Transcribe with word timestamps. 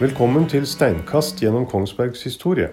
Velkommen 0.00 0.46
til 0.48 0.62
Steinkast 0.64 1.42
gjennom 1.44 1.66
Kongsbergs 1.68 2.22
historie. 2.24 2.70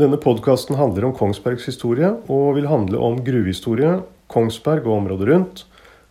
Denne 0.00 0.16
podkasten 0.16 0.78
handler 0.78 1.04
om 1.04 1.12
Kongsbergs 1.12 1.66
historie 1.68 2.14
og 2.32 2.54
vil 2.56 2.70
handle 2.70 2.96
om 2.96 3.18
gruvehistorie, 3.20 3.90
Kongsberg 4.32 4.88
og 4.88 4.94
området 4.94 5.28
rundt, 5.28 5.60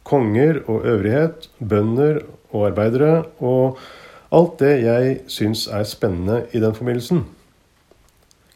konger 0.05 0.59
og 0.69 0.85
øvrighet, 0.85 1.49
bønder 1.57 2.21
og 2.51 2.67
arbeidere, 2.67 3.23
og 3.41 3.81
alt 4.29 4.61
det 4.61 4.75
jeg 4.83 5.17
syns 5.33 5.65
er 5.65 5.89
spennende 5.89 6.43
i 6.53 6.61
den 6.61 6.77
forbindelsen. 6.77 7.25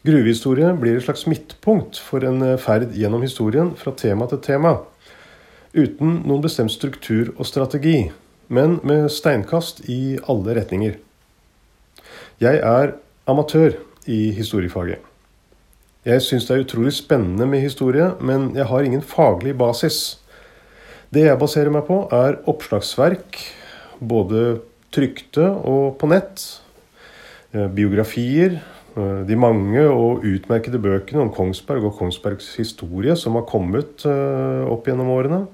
Gruvehistorie 0.06 0.70
blir 0.78 1.02
et 1.02 1.08
slags 1.08 1.26
midtpunkt 1.26 1.98
for 1.98 2.22
en 2.22 2.52
ferd 2.62 2.94
gjennom 2.94 3.26
historien 3.26 3.74
fra 3.74 3.98
tema 3.98 4.30
til 4.30 4.44
tema, 4.46 4.76
uten 5.74 6.20
noen 6.22 6.46
bestemt 6.46 6.70
struktur 6.78 7.34
og 7.34 7.50
strategi, 7.50 8.12
men 8.50 8.80
med 8.86 9.06
steinkast 9.14 9.84
i 9.88 10.18
alle 10.28 10.56
retninger. 10.58 10.98
Jeg 12.42 12.58
er 12.64 12.96
amatør 13.30 13.76
i 14.10 14.30
historiefaget. 14.34 14.98
Jeg 16.04 16.22
syns 16.24 16.46
det 16.48 16.56
er 16.56 16.64
utrolig 16.64 16.94
spennende 16.96 17.46
med 17.46 17.60
historie, 17.60 18.10
men 18.20 18.50
jeg 18.56 18.66
har 18.66 18.86
ingen 18.86 19.02
faglig 19.04 19.52
basis. 19.58 20.18
Det 21.12 21.26
jeg 21.26 21.38
baserer 21.38 21.70
meg 21.74 21.84
på, 21.86 22.02
er 22.14 22.40
oppslagsverk, 22.48 23.38
både 24.00 24.60
trykte 24.94 25.44
og 25.44 25.98
på 26.00 26.08
nett. 26.10 26.42
Eh, 27.52 27.68
biografier, 27.68 28.56
eh, 28.96 29.20
de 29.28 29.36
mange 29.36 29.84
og 29.90 30.24
utmerkede 30.24 30.80
bøkene 30.80 31.26
om 31.26 31.32
Kongsberg 31.34 31.84
og 31.90 31.98
Kongsbergs 31.98 32.54
historie 32.56 33.16
som 33.16 33.36
har 33.36 33.46
kommet 33.50 34.06
eh, 34.08 34.64
opp 34.70 34.88
gjennom 34.88 35.12
årene. 35.12 35.44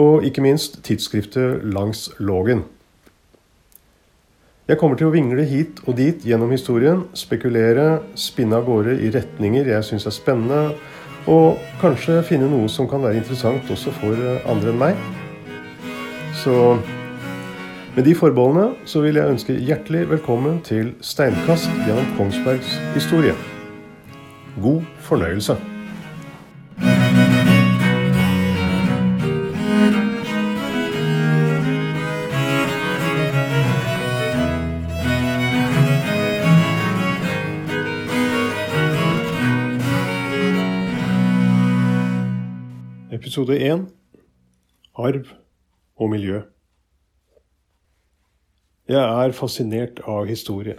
Og 0.00 0.24
ikke 0.24 0.44
minst 0.44 0.80
tidsskriftet 0.86 1.64
Langs 1.68 2.10
Lågen. 2.18 2.64
Jeg 4.68 4.78
kommer 4.78 4.96
til 4.96 5.10
å 5.10 5.12
vingle 5.12 5.44
hit 5.44 5.82
og 5.84 5.98
dit 5.98 6.22
gjennom 6.24 6.52
historien, 6.54 7.02
spekulere, 7.18 7.98
spinne 8.16 8.56
av 8.56 8.68
gårde 8.68 8.94
i 9.04 9.10
retninger 9.12 9.68
jeg 9.68 9.84
syns 9.84 10.06
er 10.08 10.14
spennende, 10.14 10.76
og 11.28 11.60
kanskje 11.82 12.22
finne 12.26 12.48
noe 12.50 12.70
som 12.72 12.88
kan 12.88 13.02
være 13.02 13.20
interessant 13.20 13.68
også 13.74 13.92
for 13.98 14.22
andre 14.48 14.72
enn 14.72 14.80
meg. 14.80 15.02
Så 16.40 16.54
med 17.92 18.06
de 18.08 18.14
forbeholdene 18.16 18.86
så 18.88 19.02
vil 19.04 19.18
jeg 19.20 19.34
ønske 19.34 19.58
hjertelig 19.58 20.06
velkommen 20.14 20.62
til 20.64 20.94
Steinkast 21.04 21.68
gjennom 21.82 22.08
Kongsbergs 22.16 22.78
historie. 22.94 23.36
God 24.62 24.88
fornøyelse. 25.04 25.58
Episode 43.32 43.56
1 43.64 43.84
Arv 45.00 45.28
og 45.96 46.10
miljø. 46.12 46.42
Jeg 48.92 49.00
er 49.24 49.32
fascinert 49.32 50.02
av 50.04 50.26
historie. 50.28 50.74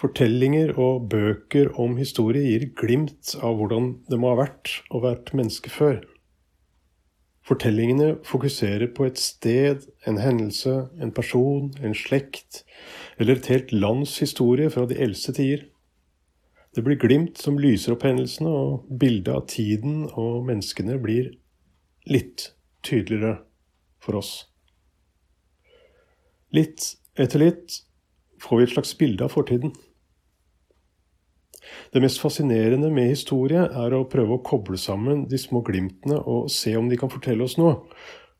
Fortellinger 0.00 0.72
og 0.80 1.10
bøker 1.12 1.74
om 1.76 1.98
historie 2.00 2.46
gir 2.46 2.64
glimt 2.80 3.34
av 3.36 3.58
hvordan 3.58 3.90
det 4.08 4.20
må 4.22 4.32
ha 4.32 4.38
vært 4.40 4.72
å 4.88 5.02
være 5.04 5.36
menneske 5.36 5.74
før. 5.74 6.00
Fortellingene 7.44 8.14
fokuserer 8.24 8.88
på 8.96 9.04
et 9.10 9.20
sted, 9.20 9.84
en 10.08 10.22
hendelse, 10.24 10.86
en 10.96 11.12
person, 11.12 11.68
en 11.84 11.92
slekt 11.92 12.64
eller 13.20 13.36
et 13.36 13.52
helt 13.52 13.76
lands 13.76 14.16
historie 14.24 14.72
fra 14.72 14.88
de 14.88 15.02
eldste 15.04 15.36
tider. 15.36 15.68
Det 16.72 16.88
blir 16.88 16.96
glimt 16.96 17.36
som 17.36 17.60
lyser 17.60 17.92
opp 17.92 18.08
hendelsene, 18.08 18.48
og 18.48 18.88
bildet 18.88 19.34
av 19.36 19.50
tiden 19.52 20.06
og 20.16 20.46
menneskene 20.48 20.96
blir 21.04 21.34
litt 22.10 22.52
tydeligere 22.84 23.38
for 24.02 24.20
oss. 24.20 24.32
Litt 26.54 26.94
etter 27.18 27.40
litt 27.40 27.80
får 28.42 28.60
vi 28.60 28.66
et 28.66 28.74
slags 28.74 28.92
bilde 28.98 29.26
av 29.26 29.32
fortiden. 29.34 29.72
Det 31.94 32.02
mest 32.02 32.20
fascinerende 32.20 32.90
med 32.92 33.08
historie 33.08 33.64
er 33.64 33.94
å 33.96 34.04
prøve 34.10 34.36
å 34.36 34.44
koble 34.44 34.78
sammen 34.80 35.24
de 35.30 35.40
små 35.40 35.62
glimtene 35.64 36.18
og 36.20 36.50
se 36.52 36.74
om 36.76 36.90
de 36.90 36.98
kan 37.00 37.12
fortelle 37.12 37.46
oss 37.46 37.56
noe, 37.58 37.78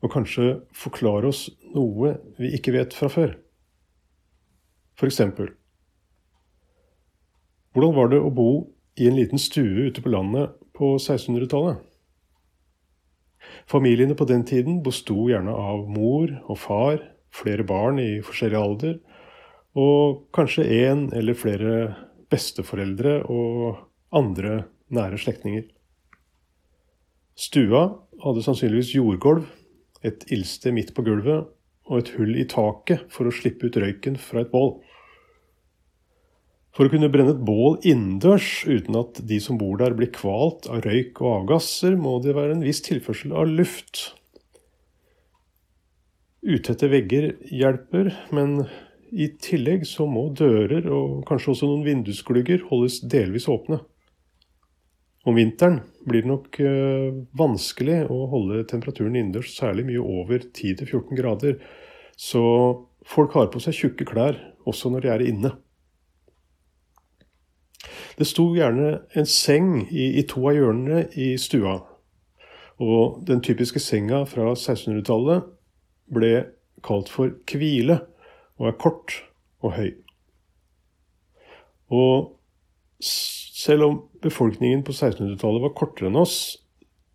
og 0.04 0.12
kanskje 0.12 0.58
forklare 0.76 1.30
oss 1.30 1.46
noe 1.72 2.18
vi 2.36 2.52
ikke 2.58 2.74
vet 2.74 2.96
fra 2.96 3.08
før. 3.08 3.36
For 4.98 5.10
eksempel 5.10 5.54
Hvordan 7.74 7.94
var 7.96 8.12
det 8.12 8.20
å 8.22 8.30
bo 8.30 8.50
i 9.00 9.08
en 9.08 9.16
liten 9.18 9.40
stue 9.42 9.88
ute 9.88 10.02
på 10.04 10.12
landet 10.12 10.52
på 10.76 10.92
1600-tallet? 11.00 11.80
Familiene 13.70 14.16
på 14.16 14.26
den 14.28 14.44
tiden 14.44 14.82
besto 14.84 15.28
gjerne 15.30 15.52
av 15.54 15.86
mor 15.90 16.30
og 16.44 16.58
far, 16.60 17.00
flere 17.34 17.64
barn 17.66 17.98
i 18.02 18.20
forskjellig 18.24 18.60
alder, 18.60 18.98
og 19.74 20.28
kanskje 20.36 20.66
én 20.86 21.08
eller 21.16 21.38
flere 21.38 21.74
besteforeldre 22.30 23.22
og 23.30 23.80
andre 24.14 24.64
nære 24.94 25.18
slektninger. 25.18 25.66
Stua 27.34 27.88
hadde 28.22 28.44
sannsynligvis 28.46 28.94
jordgulv, 28.94 29.48
et 30.04 30.26
ildsted 30.34 30.74
midt 30.76 30.92
på 30.94 31.02
gulvet 31.06 31.48
og 31.88 32.00
et 32.00 32.10
hull 32.18 32.36
i 32.36 32.46
taket 32.48 33.06
for 33.12 33.26
å 33.26 33.34
slippe 33.34 33.68
ut 33.68 33.78
røyken 33.80 34.18
fra 34.20 34.44
et 34.44 34.52
bål. 34.52 34.76
For 36.74 36.88
å 36.88 36.90
kunne 36.90 37.10
brenne 37.12 37.36
et 37.36 37.42
bål 37.46 37.76
innendørs 37.86 38.64
uten 38.66 38.96
at 38.98 39.20
de 39.28 39.38
som 39.42 39.58
bor 39.60 39.78
der 39.78 39.94
blir 39.94 40.10
kvalt 40.14 40.66
av 40.66 40.82
røyk 40.82 41.20
og 41.22 41.30
avgasser, 41.36 41.94
må 41.94 42.16
det 42.22 42.34
være 42.34 42.56
en 42.56 42.64
viss 42.66 42.82
tilførsel 42.82 43.34
av 43.38 43.46
luft. 43.46 44.08
Utette 46.42 46.90
vegger 46.90 47.30
hjelper, 47.46 48.10
men 48.34 48.64
i 49.14 49.28
tillegg 49.38 49.86
så 49.86 50.08
må 50.10 50.26
dører 50.34 50.88
og 50.90 51.22
kanskje 51.28 51.52
også 51.52 51.68
noen 51.70 51.86
vindusglugger 51.86 52.66
holdes 52.72 52.98
delvis 53.06 53.46
åpne. 53.48 53.78
Om 55.24 55.38
vinteren 55.38 55.78
blir 56.04 56.26
det 56.26 56.28
nok 56.28 56.58
øh, 56.60 57.20
vanskelig 57.38 58.02
å 58.12 58.24
holde 58.34 58.64
temperaturen 58.68 59.14
innendørs 59.14 59.54
særlig 59.54 59.86
mye 59.88 60.02
over 60.02 60.42
10-14 60.42 61.14
grader, 61.16 61.62
så 62.18 62.42
folk 63.08 63.38
har 63.38 63.48
på 63.54 63.62
seg 63.62 63.78
tjukke 63.78 64.08
klær 64.10 64.42
også 64.68 64.90
når 64.92 65.06
de 65.06 65.14
er 65.14 65.24
inne. 65.30 65.54
Det 68.18 68.26
sto 68.26 68.46
gjerne 68.54 69.00
en 69.16 69.26
seng 69.26 69.88
i, 69.90 70.14
i 70.20 70.22
to 70.28 70.44
av 70.46 70.54
hjørnene 70.54 71.04
i 71.18 71.34
stua. 71.40 71.80
Og 72.82 73.20
den 73.26 73.42
typiske 73.42 73.82
senga 73.82 74.22
fra 74.28 74.52
1600-tallet 74.54 75.50
ble 76.14 76.32
kalt 76.84 77.10
for 77.10 77.34
hvile, 77.50 78.00
og 78.60 78.70
er 78.70 78.78
kort 78.78 79.16
og 79.64 79.74
høy. 79.78 79.92
Og 81.90 82.34
selv 83.04 83.86
om 83.86 83.96
befolkningen 84.22 84.84
på 84.86 84.92
1600-tallet 84.92 85.64
var 85.64 85.74
kortere 85.78 86.10
enn 86.10 86.18
oss, 86.20 86.58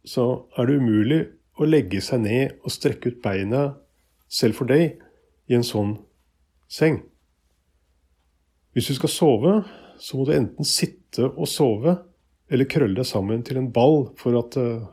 så 0.04 0.26
er 0.58 0.68
det 0.68 0.80
umulig 0.82 1.22
å 1.60 1.68
legge 1.68 2.02
seg 2.04 2.24
ned 2.24 2.60
og 2.64 2.74
strekke 2.74 3.12
ut 3.12 3.22
beina 3.24 3.70
selv 4.32 4.60
for 4.60 4.70
deg 4.70 5.00
i 5.50 5.58
en 5.58 5.66
sånn 5.66 5.98
seng. 6.72 7.02
Hvis 8.74 8.92
du 8.92 8.96
skal 8.96 9.12
sove, 9.12 9.54
så 10.00 10.18
må 10.18 10.26
du 10.26 10.34
enten 10.36 10.68
sitte 10.68 11.28
og 11.30 11.48
sove 11.50 11.98
eller 12.50 12.70
krølle 12.70 12.98
deg 12.98 13.08
sammen 13.08 13.44
til 13.46 13.60
en 13.60 13.70
ball 13.74 14.10
for 14.20 14.38
at, 14.40 14.58
eh, 14.58 14.88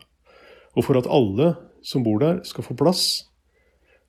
og 0.76 0.84
for 0.84 0.98
at 0.98 1.08
alle 1.08 1.54
som 1.86 2.02
bor 2.02 2.18
der, 2.20 2.42
skal 2.44 2.66
få 2.66 2.74
plass, 2.74 3.30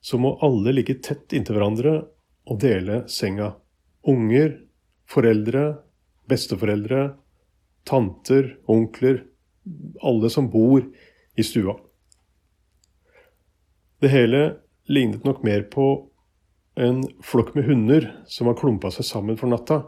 så 0.02 0.18
må 0.18 0.34
alle 0.42 0.74
ligge 0.74 0.98
tett 1.06 1.34
inntil 1.36 1.58
hverandre 1.58 1.94
og 2.48 2.60
dele 2.64 3.04
senga. 3.12 3.54
Unger, 4.08 4.56
foreldre, 5.10 5.84
besteforeldre, 6.28 7.16
tanter, 7.88 8.58
onkler 8.68 9.26
Alle 10.00 10.30
som 10.32 10.46
bor 10.48 10.80
i 11.36 11.44
stua. 11.44 11.74
Det 14.00 14.08
hele 14.08 14.62
lignet 14.88 15.26
nok 15.28 15.42
mer 15.44 15.66
på 15.68 15.88
en 16.80 17.02
flokk 17.20 17.52
med 17.58 17.68
hunder 17.68 18.08
som 18.32 18.48
har 18.48 18.56
klumpa 18.56 18.94
seg 18.96 19.04
sammen 19.10 19.36
for 19.36 19.52
natta 19.52 19.82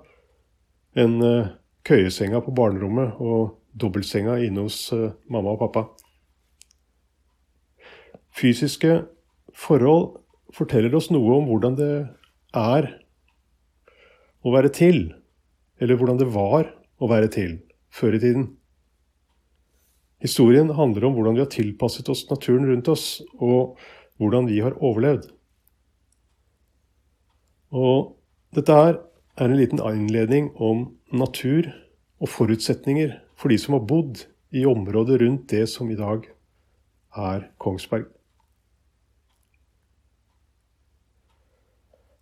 enn 0.98 1.20
uh, 1.22 1.52
køyesenga 1.86 2.42
på 2.46 2.54
barnerommet 2.56 3.20
og 3.22 3.60
dobbeltsenga 3.80 4.40
inne 4.46 4.66
hos 4.66 4.82
uh, 4.94 5.12
mamma 5.30 5.54
og 5.56 5.62
pappa. 5.64 5.86
Fysiske 8.36 9.04
forhold 9.58 10.20
forteller 10.56 10.96
oss 10.98 11.10
noe 11.14 11.38
om 11.38 11.50
hvordan 11.50 11.78
det 11.78 11.94
er 12.58 12.90
å 14.40 14.54
være 14.54 14.72
til, 14.74 15.10
eller 15.80 16.00
hvordan 16.00 16.20
det 16.22 16.30
var 16.34 16.72
å 17.00 17.10
være 17.12 17.30
til 17.34 17.58
før 17.94 18.16
i 18.16 18.22
tiden. 18.24 18.48
Historien 20.24 20.72
handler 20.76 21.08
om 21.08 21.16
hvordan 21.16 21.38
vi 21.38 21.44
har 21.44 21.52
tilpasset 21.52 22.10
oss 22.12 22.26
naturen 22.32 22.68
rundt 22.68 22.90
oss, 22.92 23.22
og 23.40 23.78
hvordan 24.20 24.50
vi 24.50 24.60
har 24.64 24.76
overlevd. 24.84 25.30
Og 27.72 28.16
Dette 28.50 28.74
her 28.74 28.96
er 29.40 29.48
en 29.48 29.60
liten 29.60 29.80
innledning 29.80 30.52
om 30.56 30.90
natur 31.16 31.70
og 32.20 32.32
forutsetninger 32.32 33.16
for 33.40 33.52
de 33.52 33.58
som 33.62 33.78
har 33.78 33.88
bodd 33.88 34.26
i 34.52 34.66
området 34.68 35.22
rundt 35.22 35.50
det 35.52 35.66
som 35.72 35.90
i 35.92 35.98
dag 36.00 36.26
er 37.16 37.46
Kongsberg. 37.62 38.08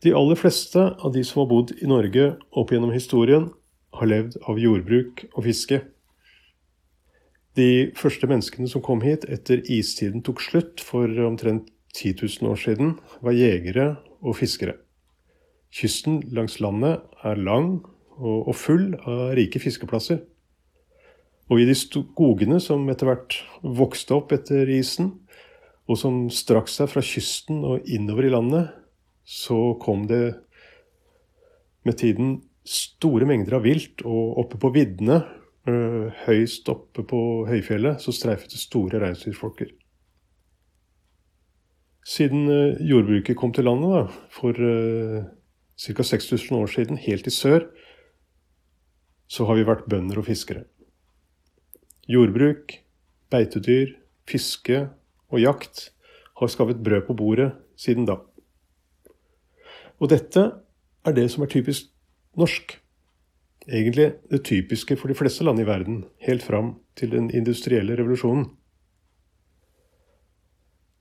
De 0.05 0.13
aller 0.13 0.37
fleste 0.37 0.79
av 0.79 1.13
de 1.15 1.23
som 1.25 1.41
har 1.41 1.49
bodd 1.49 1.73
i 1.81 1.89
Norge 1.89 2.35
opp 2.53 2.71
gjennom 2.71 2.93
historien, 2.93 3.49
har 3.97 4.09
levd 4.11 4.35
av 4.45 4.59
jordbruk 4.61 5.23
og 5.31 5.47
fiske. 5.47 5.79
De 7.57 7.89
første 7.97 8.29
menneskene 8.29 8.69
som 8.69 8.83
kom 8.85 9.01
hit 9.01 9.25
etter 9.25 9.63
istiden 9.73 10.21
tok 10.21 10.43
slutt 10.43 10.83
for 10.85 11.09
omtrent 11.25 11.71
10 11.97 12.13
000 12.43 12.51
år 12.51 12.61
siden, 12.61 12.93
var 13.25 13.33
jegere 13.33 13.95
og 14.21 14.37
fiskere. 14.37 14.77
Kysten 15.73 16.21
langs 16.31 16.59
landet 16.63 17.03
er 17.27 17.39
lang 17.39 17.81
og 18.17 18.55
full 18.57 18.95
av 19.05 19.35
rike 19.37 19.59
fiskeplasser. 19.61 20.23
Og 21.47 21.61
i 21.61 21.67
de 21.67 21.75
skogene 21.77 22.59
som 22.63 22.87
etter 22.91 23.07
hvert 23.07 23.37
vokste 23.63 24.15
opp 24.17 24.33
etter 24.35 24.67
isen, 24.73 25.13
og 25.87 25.99
som 25.99 26.25
strakk 26.33 26.67
seg 26.71 26.89
fra 26.91 27.03
kysten 27.05 27.61
og 27.63 27.87
innover 27.87 28.27
i 28.27 28.33
landet, 28.33 28.73
så 29.23 29.77
kom 29.79 30.05
det 30.09 30.35
med 31.87 31.99
tiden 32.01 32.37
store 32.67 33.27
mengder 33.27 33.59
av 33.59 33.63
vilt, 33.63 34.03
og 34.03 34.41
oppe 34.43 34.59
på 34.59 34.73
viddene, 34.75 35.21
øh, 35.69 36.11
høyst 36.25 36.67
oppe 36.71 37.05
på 37.07 37.19
høyfjellet, 37.47 38.03
så 38.03 38.11
streifet 38.11 38.51
det 38.51 38.59
store 38.59 38.99
reinsdyrfolker. 39.03 39.71
Siden 42.07 42.49
øh, 42.51 42.75
jordbruket 42.83 43.39
kom 43.39 43.55
til 43.55 43.67
landet 43.67 43.93
da, 43.95 44.03
for 44.31 44.59
uh, 44.59 45.23
ca. 45.77 46.03
6000 46.03 46.57
år 46.57 46.67
siden, 46.67 46.97
helt 46.97 47.27
i 47.27 47.33
sør, 47.33 47.67
så 49.27 49.45
har 49.45 49.59
vi 49.59 49.67
vært 49.67 49.87
bønder 49.89 50.19
og 50.21 50.27
fiskere. 50.29 50.65
Jordbruk, 52.07 52.79
beitedyr, 53.29 53.97
fiske 54.27 54.87
og 55.27 55.41
jakt 55.43 55.89
har 56.39 56.51
skaffet 56.51 56.83
brød 56.83 57.05
på 57.07 57.15
bordet 57.17 57.51
siden 57.77 58.07
da. 58.07 58.21
Og 59.99 60.11
dette 60.11 60.43
er 61.05 61.15
det 61.15 61.27
som 61.33 61.43
er 61.43 61.51
typisk 61.51 61.89
norsk. 62.37 62.77
Egentlig 63.67 64.13
det 64.31 64.45
typiske 64.47 64.95
for 64.95 65.11
de 65.11 65.17
fleste 65.17 65.43
land 65.43 65.59
i 65.59 65.67
verden, 65.67 66.05
helt 66.23 66.45
fram 66.45 66.77
til 66.95 67.11
den 67.11 67.29
industrielle 67.35 67.97
revolusjonen. 67.99 68.45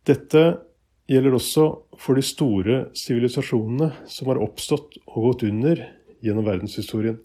Dette 0.06 0.42
gjelder 1.10 1.36
også 1.38 1.66
for 2.02 2.18
de 2.18 2.24
store 2.26 2.78
sivilisasjonene 2.98 3.92
som 4.10 4.30
har 4.32 4.40
oppstått 4.42 4.98
og 5.06 5.28
gått 5.28 5.46
under 5.48 5.82
gjennom 6.24 6.46
verdenshistorien. 6.48 7.20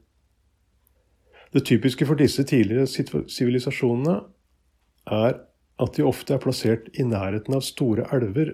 Det 1.51 1.65
typiske 1.67 2.05
for 2.07 2.19
disse 2.19 2.43
tidligere 2.47 2.87
sivilisasjonene 2.87 4.19
er 5.11 5.39
at 5.81 5.97
de 5.97 6.05
ofte 6.05 6.35
er 6.35 6.43
plassert 6.43 6.91
i 6.93 7.03
nærheten 7.07 7.57
av 7.57 7.65
store 7.65 8.05
elver 8.13 8.53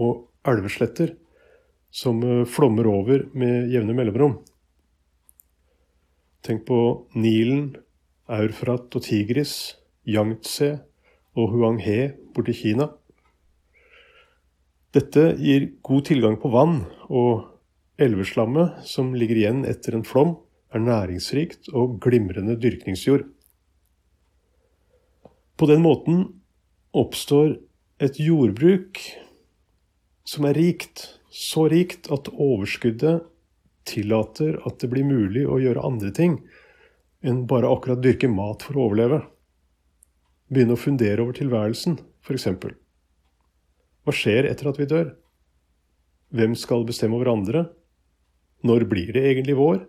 og 0.00 0.24
elvesletter 0.48 1.14
som 1.94 2.22
eh, 2.24 2.42
flommer 2.48 2.88
over 2.90 3.28
med 3.36 3.70
jevne 3.72 3.94
mellomrom. 3.96 4.40
Tenk 6.44 6.66
på 6.68 6.78
Nilen, 7.16 7.76
Eurfrat 8.28 8.92
og 8.96 9.04
Tigris, 9.04 9.76
Yangtze 10.08 10.74
og 11.38 11.54
Huanghe 11.54 12.14
borti 12.34 12.56
Kina. 12.56 12.90
Dette 14.94 15.32
gir 15.42 15.72
god 15.82 16.04
tilgang 16.06 16.36
på 16.38 16.52
vann, 16.54 16.84
og 17.10 17.48
elveslammet 17.98 18.84
som 18.86 19.10
ligger 19.18 19.40
igjen 19.40 19.64
etter 19.66 19.96
en 19.96 20.06
flom, 20.06 20.36
er 20.74 20.82
næringsrikt 20.82 21.70
og 21.74 21.98
glimrende 22.02 22.54
dyrkningsjord. 22.62 23.26
På 25.58 25.66
den 25.70 25.82
måten 25.82 26.24
oppstår 26.94 27.56
et 28.02 28.18
jordbruk 28.22 28.98
som 30.26 30.46
er 30.46 30.58
rikt, 30.58 31.08
så 31.30 31.66
rikt 31.70 32.10
at 32.14 32.30
overskuddet 32.30 33.26
tillater 33.86 34.60
at 34.66 34.78
det 34.82 34.90
blir 34.94 35.06
mulig 35.06 35.44
å 35.46 35.58
gjøre 35.62 35.84
andre 35.86 36.14
ting 36.14 36.38
enn 37.24 37.44
bare 37.50 37.70
akkurat 37.70 38.02
dyrke 38.04 38.30
mat 38.30 38.62
for 38.62 38.78
å 38.78 38.88
overleve. 38.88 39.22
Begynne 40.50 40.78
å 40.78 40.80
fundere 40.80 41.22
over 41.24 41.34
tilværelsen, 41.38 41.98
f.eks. 42.22 42.46
Hva 44.04 44.12
skjer 44.12 44.48
etter 44.50 44.68
at 44.68 44.78
vi 44.80 44.88
dør? 44.88 45.14
Hvem 46.34 46.54
skal 46.58 46.84
bestemme 46.84 47.16
over 47.16 47.32
andre? 47.32 47.66
Når 48.64 48.86
blir 48.88 49.12
det 49.16 49.24
egentlig 49.24 49.56
vår? 49.56 49.82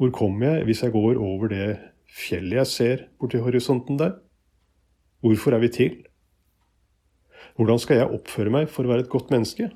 Hvor 0.00 0.12
kommer 0.16 0.54
jeg 0.54 0.68
hvis 0.68 0.82
jeg 0.84 0.94
går 0.94 1.20
over 1.20 1.52
det 1.52 1.66
fjellet 2.10 2.62
jeg 2.62 2.70
ser 2.70 3.02
borti 3.20 3.40
horisonten 3.44 3.98
der? 4.00 4.14
Hvorfor 5.20 5.52
er 5.52 5.60
vi 5.60 5.68
til? 5.74 5.98
Hvordan 7.56 7.80
skal 7.82 8.00
jeg 8.00 8.12
oppføre 8.16 8.52
meg 8.52 8.70
for 8.72 8.88
å 8.88 8.94
være 8.94 9.04
et 9.04 9.12
godt 9.12 9.32
menneske? 9.32 9.68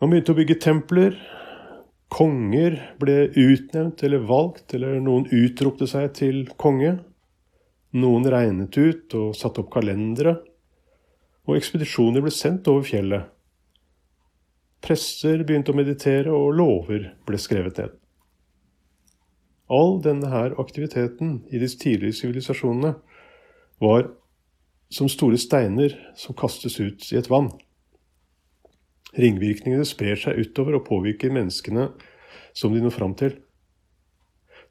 Man 0.00 0.12
begynte 0.12 0.34
å 0.34 0.38
bygge 0.38 0.58
templer. 0.60 1.16
Konger 2.12 2.76
ble 3.00 3.30
utnevnt 3.38 4.02
eller 4.04 4.24
valgt, 4.28 4.74
eller 4.74 5.00
noen 5.00 5.28
utropte 5.28 5.88
seg 5.88 6.12
til 6.16 6.42
konge. 6.60 6.98
Noen 7.98 8.26
regnet 8.30 8.76
ut 8.78 9.14
og 9.18 9.34
satte 9.38 9.64
opp 9.64 9.72
kalendere. 9.74 10.36
Og 11.48 11.56
ekspedisjoner 11.58 12.22
ble 12.22 12.32
sendt 12.34 12.68
over 12.70 12.86
fjellet 12.86 13.30
Prester 14.80 15.42
begynte 15.44 15.74
å 15.74 15.76
meditere, 15.76 16.32
og 16.32 16.54
lover 16.56 17.10
ble 17.28 17.38
skrevet 17.40 17.76
ned. 17.82 17.96
All 19.70 20.00
denne 20.02 20.30
her 20.32 20.56
aktiviteten 20.58 21.42
i 21.52 21.60
de 21.60 21.68
tidlige 21.68 22.16
sivilisasjonene 22.16 22.94
var 23.84 24.08
som 24.90 25.10
store 25.12 25.38
steiner 25.38 25.94
som 26.18 26.34
kastes 26.34 26.80
ut 26.80 27.04
i 27.12 27.18
et 27.20 27.28
vann. 27.30 27.52
Ringvirkningene 29.20 29.86
sprer 29.86 30.18
seg 30.18 30.40
utover 30.40 30.78
og 30.78 30.86
påvirker 30.88 31.34
menneskene 31.34 31.90
som 32.56 32.74
de 32.74 32.82
når 32.82 32.96
fram 32.96 33.14
til. 33.18 33.36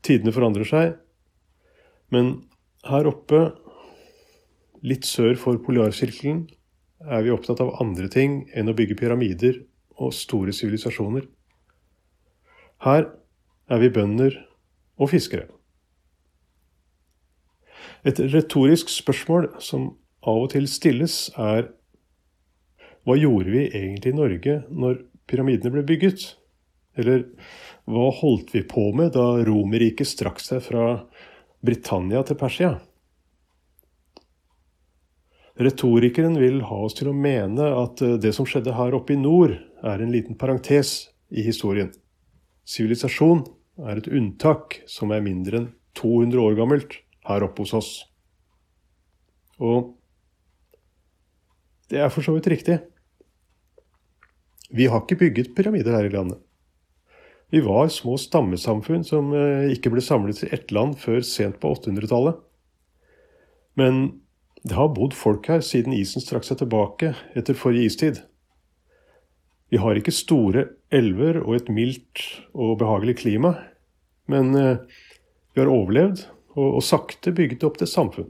Tidene 0.04 0.34
forandrer 0.36 0.68
seg, 0.68 0.94
men 2.12 2.34
her 2.88 3.10
oppe, 3.10 3.42
litt 4.86 5.08
sør 5.08 5.36
for 5.40 5.60
polarsirkelen, 5.64 6.46
er 7.00 7.24
vi 7.24 7.32
opptatt 7.32 7.62
av 7.64 7.76
andre 7.80 8.10
ting 8.12 8.44
enn 8.56 8.72
å 8.72 8.76
bygge 8.76 8.98
pyramider 9.00 9.62
og 10.00 10.14
store 10.16 10.54
sivilisasjoner. 10.56 11.26
Her 12.84 13.10
er 13.70 13.82
vi 13.84 13.92
bønder 13.92 14.36
og 15.00 15.12
fiskere. 15.12 15.48
Et 18.08 18.20
retorisk 18.32 18.92
spørsmål 18.92 19.50
som 19.64 19.92
av 20.24 20.46
og 20.46 20.52
til 20.54 20.68
stilles, 20.72 21.28
er 21.36 21.72
hva 23.08 23.16
gjorde 23.20 23.52
vi 23.52 23.66
egentlig 23.68 24.14
i 24.14 24.18
Norge 24.18 24.56
når 24.70 25.02
pyramidene 25.28 25.74
ble 25.76 25.84
bygget? 25.88 26.26
Eller 27.00 27.26
hva 27.90 28.10
holdt 28.20 28.54
vi 28.56 28.64
på 28.68 28.90
med 28.96 29.14
da 29.16 29.40
Romerriket 29.48 30.08
strakk 30.08 30.42
seg 30.44 30.64
fra 30.66 30.86
Britannia 31.66 32.22
til 32.24 32.38
Persia? 32.40 32.76
Retorikeren 35.60 36.38
vil 36.40 36.62
ha 36.64 36.78
oss 36.86 36.96
til 36.96 37.10
å 37.12 37.16
mene 37.16 37.66
at 37.82 38.00
det 38.24 38.32
som 38.36 38.48
skjedde 38.48 38.78
her 38.78 38.96
oppe 38.96 39.16
i 39.16 39.20
nord, 39.20 39.58
er 39.84 40.00
en 40.00 40.12
liten 40.12 40.38
parentes 40.40 41.10
i 41.32 41.44
historien. 41.44 41.92
Sivilisasjon 42.64 43.44
er 43.90 44.00
et 44.00 44.08
unntak 44.08 44.82
som 44.88 45.12
er 45.12 45.24
mindre 45.26 45.60
enn 45.60 45.70
200 46.00 46.40
år 46.40 46.56
gammelt 46.56 46.96
her 47.28 47.44
oppe 47.44 47.66
hos 47.66 47.76
oss. 47.76 47.92
Og 49.60 49.96
det 51.92 52.00
er 52.00 52.12
for 52.14 52.24
så 52.24 52.36
vidt 52.36 52.48
riktig. 52.52 52.80
Vi 54.70 54.88
har 54.88 55.02
ikke 55.04 55.20
bygget 55.26 55.56
pyramider 55.58 55.98
her 55.98 56.08
i 56.08 56.14
landet. 56.14 56.40
Vi 57.50 57.62
var 57.66 57.88
små 57.90 58.18
stammesamfunn 58.22 59.04
som 59.06 59.32
eh, 59.34 59.72
ikke 59.74 59.90
ble 59.94 60.04
samlet 60.06 60.44
i 60.46 60.52
ett 60.54 60.72
land 60.76 61.00
før 61.02 61.24
sent 61.26 61.58
på 61.62 61.72
800-tallet. 61.74 62.38
Men 63.80 64.22
det 64.62 64.76
har 64.78 64.92
bodd 64.94 65.16
folk 65.18 65.48
her 65.50 65.64
siden 65.66 65.96
isen 65.96 66.22
strakk 66.22 66.46
seg 66.46 66.60
tilbake 66.62 67.16
etter 67.38 67.58
forrige 67.58 67.90
istid. 67.90 68.22
Vi 69.70 69.82
har 69.82 69.98
ikke 69.98 70.14
store 70.14 70.68
elver 70.94 71.42
og 71.42 71.56
et 71.58 71.70
mildt 71.74 72.26
og 72.54 72.78
behagelig 72.82 73.20
klima, 73.24 73.56
men 74.30 74.54
eh, 74.58 74.84
vi 75.56 75.64
har 75.64 75.74
overlevd 75.74 76.28
og, 76.54 76.68
og 76.68 76.84
sakte 76.86 77.34
bygget 77.34 77.66
opp 77.66 77.82
det 77.82 77.90
samfunn. 77.90 78.30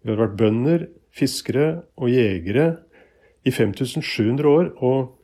Vi 0.00 0.12
har 0.12 0.20
vært 0.22 0.38
bønder, 0.40 0.88
fiskere 1.12 1.82
og 2.00 2.08
jegere 2.08 2.70
i 3.44 3.52
5700 3.52 4.48
år, 4.48 4.70
og 4.80 5.19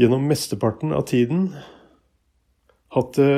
gjennom 0.00 0.24
mesteparten 0.28 0.94
av 0.96 1.04
tiden 1.10 1.50
hatt 2.94 3.18
det 3.18 3.34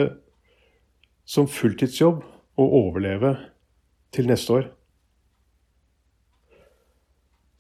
som 1.27 1.49
fulltidsjobb 1.51 2.23
å 2.61 2.67
overleve 2.83 3.35
til 4.15 4.29
neste 4.31 4.59
år. 4.61 4.69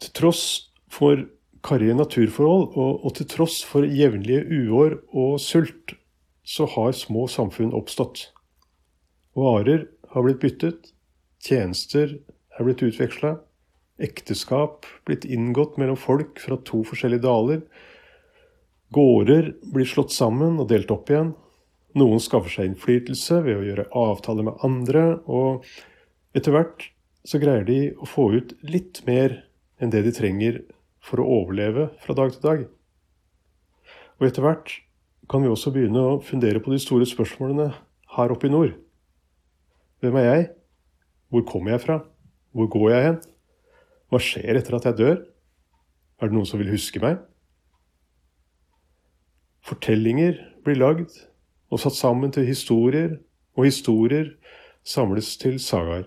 Til 0.02 0.14
tross 0.18 0.44
for 0.92 1.25
karrige 1.66 1.97
naturforhold, 1.97 2.73
og, 2.75 3.04
og 3.06 3.14
til 3.16 3.28
tross 3.30 3.61
for 3.66 3.87
jevnlige 3.87 4.44
uår 4.50 4.99
og 5.11 5.38
sult, 5.42 5.94
så 6.42 6.66
har 6.75 6.94
små 6.99 7.28
samfunn 7.30 7.75
oppstått. 7.75 8.28
Varer 9.38 9.87
har 10.12 10.26
blitt 10.26 10.42
byttet, 10.42 10.90
tjenester 11.42 12.18
er 12.18 12.66
blitt 12.66 12.82
utveksla, 12.85 13.37
ekteskap 14.02 14.88
blitt 15.06 15.25
inngått 15.25 15.78
mellom 15.80 15.99
folk 15.99 16.42
fra 16.42 16.59
to 16.66 16.82
forskjellige 16.87 17.25
daler, 17.25 17.62
gårder 18.92 19.52
blir 19.75 19.88
slått 19.88 20.12
sammen 20.14 20.61
og 20.61 20.68
delt 20.70 20.90
opp 20.94 21.11
igjen, 21.11 21.32
noen 21.99 22.22
skaffer 22.25 22.52
seg 22.52 22.70
innflytelse 22.70 23.42
ved 23.44 23.58
å 23.58 23.66
gjøre 23.66 23.88
avtaler 23.99 24.46
med 24.49 24.62
andre, 24.64 25.04
og 25.28 25.66
etter 26.37 26.54
hvert 26.54 26.87
så 27.28 27.40
greier 27.42 27.66
de 27.68 27.80
å 28.00 28.08
få 28.08 28.30
ut 28.37 28.54
litt 28.64 29.02
mer 29.06 29.42
enn 29.82 29.92
det 29.92 30.04
de 30.06 30.14
trenger 30.14 30.62
for 31.02 31.22
å 31.22 31.28
overleve 31.40 31.90
fra 32.02 32.16
dag 32.16 32.32
til 32.34 32.46
dag. 32.46 32.64
Og 34.20 34.28
etter 34.28 34.44
hvert 34.44 34.72
kan 35.30 35.44
vi 35.44 35.50
også 35.50 35.72
begynne 35.75 36.02
å 36.02 36.20
fundere 36.25 36.62
på 36.62 36.72
de 36.72 36.80
store 36.82 37.06
spørsmålene 37.08 37.70
her 38.16 38.34
oppe 38.34 38.49
i 38.49 38.52
nord. 38.52 38.75
Hvem 40.02 40.18
er 40.18 40.28
jeg? 40.28 40.49
Hvor 41.32 41.44
kommer 41.49 41.75
jeg 41.75 41.84
fra? 41.84 41.99
Hvor 42.52 42.68
går 42.72 42.88
jeg 42.92 43.04
hen? 43.06 43.20
Hva 44.12 44.20
skjer 44.20 44.58
etter 44.61 44.76
at 44.76 44.88
jeg 44.90 44.99
dør? 44.99 45.20
Er 46.20 46.30
det 46.30 46.37
noen 46.37 46.49
som 46.49 46.61
vil 46.61 46.72
huske 46.75 47.00
meg? 47.02 47.22
Fortellinger 49.62 50.38
blir 50.64 50.78
lagd 50.81 51.14
og 51.73 51.81
satt 51.81 51.97
sammen 51.97 52.33
til 52.35 52.47
historier, 52.47 53.19
og 53.57 53.69
historier 53.69 54.33
samles 54.85 55.37
til 55.40 55.59
sagaer. 55.62 56.07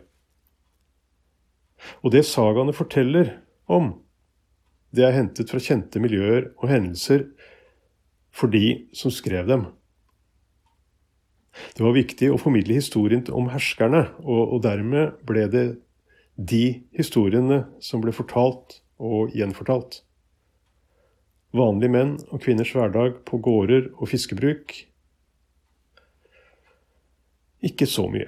Og 2.03 2.11
det 2.15 2.25
sagaene 2.27 2.73
forteller 2.73 3.35
om, 3.67 3.93
det 4.95 5.05
er 5.05 5.15
hentet 5.15 5.51
fra 5.51 5.61
kjente 5.61 5.99
miljøer 6.01 6.51
og 6.57 6.69
hendelser 6.71 7.27
for 8.35 8.51
de 8.51 8.87
som 8.95 9.13
skrev 9.13 9.47
dem. 9.47 9.67
Det 11.75 11.83
var 11.83 11.95
viktig 11.95 12.31
å 12.33 12.39
formidle 12.39 12.75
historien 12.75 13.23
om 13.31 13.47
herskerne, 13.51 14.09
og, 14.23 14.55
og 14.55 14.63
dermed 14.65 15.21
ble 15.27 15.45
det 15.51 15.65
de 16.35 16.81
historiene 16.97 17.63
som 17.83 18.03
ble 18.03 18.11
fortalt 18.15 18.81
og 18.99 19.31
gjenfortalt. 19.35 20.01
Vanlige 21.55 21.93
menn 21.93 22.17
og 22.33 22.41
kvinners 22.43 22.73
hverdag 22.75 23.21
på 23.27 23.39
gårder 23.43 23.87
og 23.95 24.09
fiskebruk 24.11 24.73
ikke 27.65 27.87
så 27.89 28.05
mye. 28.11 28.27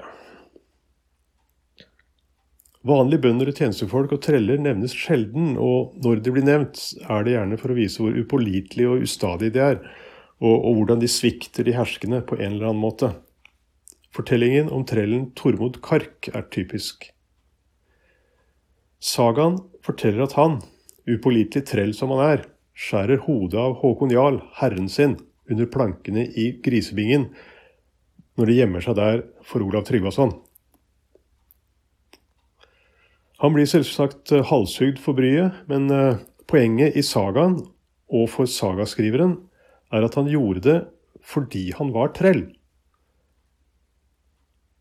Vanlige 2.88 3.24
bønder 3.26 3.50
og 3.52 3.58
tjenestefolk 3.60 4.14
og 4.16 4.22
treller 4.24 4.62
nevnes 4.62 4.94
sjelden, 4.96 5.56
og 5.60 5.98
når 6.04 6.22
de 6.24 6.34
blir 6.34 6.46
nevnt, 6.48 6.80
er 7.04 7.26
det 7.26 7.34
gjerne 7.36 7.58
for 7.60 7.74
å 7.74 7.78
vise 7.78 8.02
hvor 8.02 8.16
upålitelige 8.16 8.94
og 8.94 9.04
ustadige 9.04 9.56
de 9.58 9.64
er, 9.66 9.80
og, 10.38 10.54
og, 10.54 10.72
hvordan 10.78 11.02
de 11.02 11.10
svikter 11.12 11.68
de 11.68 11.76
herskende 11.76 12.22
på 12.24 12.38
en 12.38 12.54
eller 12.54 12.70
annen 12.70 12.84
måte. 12.84 13.12
Fortellingen 14.16 14.70
om 14.74 14.86
trellen 14.88 15.32
Tormod 15.38 15.82
Kark 15.84 16.30
er 16.32 16.46
typisk. 16.54 17.10
Sagaen 19.04 19.60
forteller 19.86 20.24
at 20.26 20.38
han, 20.38 20.62
upålitelig 21.10 21.66
trell 21.68 21.92
som 21.98 22.14
han 22.16 22.24
er, 22.24 22.46
skjærer 22.78 23.24
hodet 23.26 23.58
av 23.60 23.80
Håkon 23.82 24.14
Jarl, 24.14 24.42
herren 24.60 24.90
sin, 24.92 25.18
under 25.50 25.70
plankene 25.72 26.28
i 26.38 26.52
Grisebingen, 26.64 27.32
når 28.38 28.50
de 28.50 28.58
gjemmer 28.60 28.84
seg 28.86 28.98
der 29.00 29.24
for 29.48 29.66
Olav 29.66 29.88
Tryggvason. 29.88 30.36
Han 33.42 33.54
blir 33.54 33.70
selvsagt 33.70 34.34
eh, 34.34 34.46
halshugd 34.50 35.02
for 35.02 35.18
bryet, 35.18 35.64
men 35.70 35.90
eh, 35.94 36.22
poenget 36.50 36.98
i 36.98 37.06
sagaen 37.06 37.60
og 38.08 38.30
for 38.34 38.50
sagaskriveren 38.50 39.36
er 39.94 40.06
at 40.06 40.18
han 40.18 40.30
gjorde 40.32 40.64
det 40.66 40.78
fordi 41.28 41.68
han 41.78 41.92
var 41.96 42.14
trell. 42.18 42.46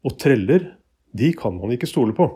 Og 0.06 0.14
treller, 0.20 0.76
de 1.16 1.32
kan 1.36 1.56
man 1.56 1.72
ikke 1.74 1.88
stole 1.90 2.14
på. 2.16 2.28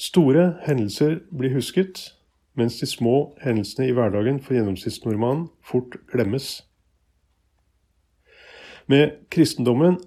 Store 0.00 0.54
hendelser 0.64 1.18
blir 1.28 1.52
husket, 1.52 2.14
mens 2.56 2.78
de 2.80 2.86
små 2.88 3.34
hendelsene 3.42 3.90
i 3.90 3.94
hverdagen 3.96 4.38
for 4.40 4.56
gjennomsnittsnordmannen 4.56 5.50
fort 5.60 5.98
glemmes. 6.08 6.62
Med 8.88 9.18
kristendommen 9.30 9.98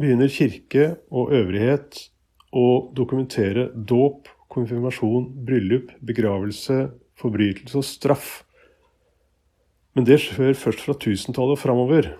begynner 0.00 0.32
kirke 0.32 0.94
og 1.12 1.34
øvrighet 1.36 2.00
å 2.52 2.64
dokumentere 2.96 3.68
dåp, 3.76 4.30
konfirmasjon, 4.52 5.28
bryllup, 5.44 5.92
begravelse, 6.00 6.88
forbrytelse 7.20 7.78
og 7.78 7.86
straff. 7.86 8.32
Men 9.92 10.08
det 10.08 10.18
skjer 10.24 10.56
først 10.56 10.80
fra 10.84 10.96
tusentallet 10.96 11.58
og 11.58 11.60
framover. 11.60 12.14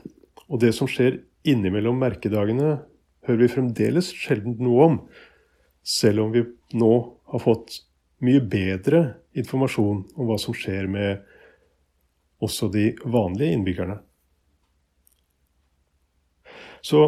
Og 0.53 0.61
det 0.61 0.75
som 0.77 0.89
skjer 0.89 1.23
innimellom 1.49 1.97
merkedagene, 2.01 2.83
hører 3.27 3.41
vi 3.41 3.53
fremdeles 3.57 4.13
sjelden 4.13 4.61
noe 4.61 4.87
om, 4.87 4.97
selv 5.83 6.27
om 6.27 6.33
vi 6.35 6.45
nå 6.79 6.93
har 7.33 7.41
fått 7.41 7.81
mye 8.23 8.43
bedre 8.45 9.03
informasjon 9.35 10.05
om 10.15 10.29
hva 10.29 10.39
som 10.39 10.55
skjer 10.55 10.87
med 10.91 11.23
også 12.43 12.69
de 12.75 12.91
vanlige 13.05 13.57
innbyggerne. 13.57 13.97
Så 16.83 17.01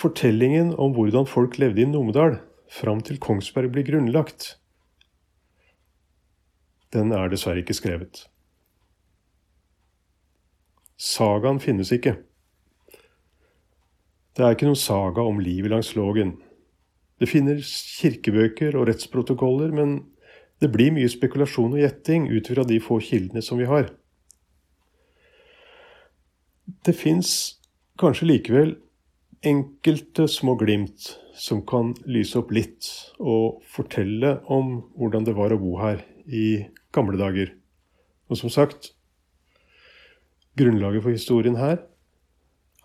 fortellingen 0.00 0.74
om 0.80 0.94
hvordan 0.96 1.28
folk 1.28 1.58
levde 1.60 1.82
i 1.82 1.88
Numedal 1.88 2.38
fram 2.70 3.00
til 3.04 3.18
Kongsberg 3.20 3.72
ble 3.74 3.84
grunnlagt, 3.88 4.54
den 6.94 7.14
er 7.14 7.30
dessverre 7.30 7.62
ikke 7.62 7.76
skrevet. 7.76 8.24
Sagaen 11.00 11.60
finnes 11.62 11.92
ikke. 11.94 12.18
Det 14.36 14.44
er 14.44 14.54
ikke 14.54 14.68
noen 14.68 14.78
saga 14.78 15.24
om 15.26 15.40
livet 15.42 15.72
langs 15.72 15.94
Lågen. 15.96 16.36
Det 17.20 17.28
finnes 17.28 17.68
kirkebøker 18.00 18.76
og 18.80 18.88
rettsprotokoller, 18.88 19.72
men 19.76 19.98
det 20.60 20.70
blir 20.72 20.92
mye 20.96 21.08
spekulasjon 21.08 21.74
og 21.76 21.82
gjetting 21.82 22.28
ut 22.32 22.48
fra 22.48 22.64
de 22.68 22.78
få 22.80 23.00
kildene 23.04 23.42
som 23.44 23.60
vi 23.60 23.68
har. 23.68 23.90
Det 26.84 26.94
fins 26.96 27.58
kanskje 28.00 28.28
likevel 28.30 28.74
enkelte 29.44 30.26
små 30.28 30.54
glimt 30.60 31.14
som 31.36 31.62
kan 31.66 31.94
lyse 32.08 32.36
opp 32.40 32.52
litt 32.52 32.88
og 33.20 33.60
fortelle 33.68 34.38
om 34.52 34.78
hvordan 34.96 35.28
det 35.28 35.36
var 35.36 35.52
å 35.52 35.60
bo 35.60 35.76
her 35.80 36.02
i 36.24 36.64
gamle 36.92 37.20
dager. 37.20 37.54
Og 38.28 38.40
som 38.40 38.52
sagt, 38.52 38.92
grunnlaget 40.60 41.04
for 41.04 41.16
historien 41.16 41.56
her 41.60 41.80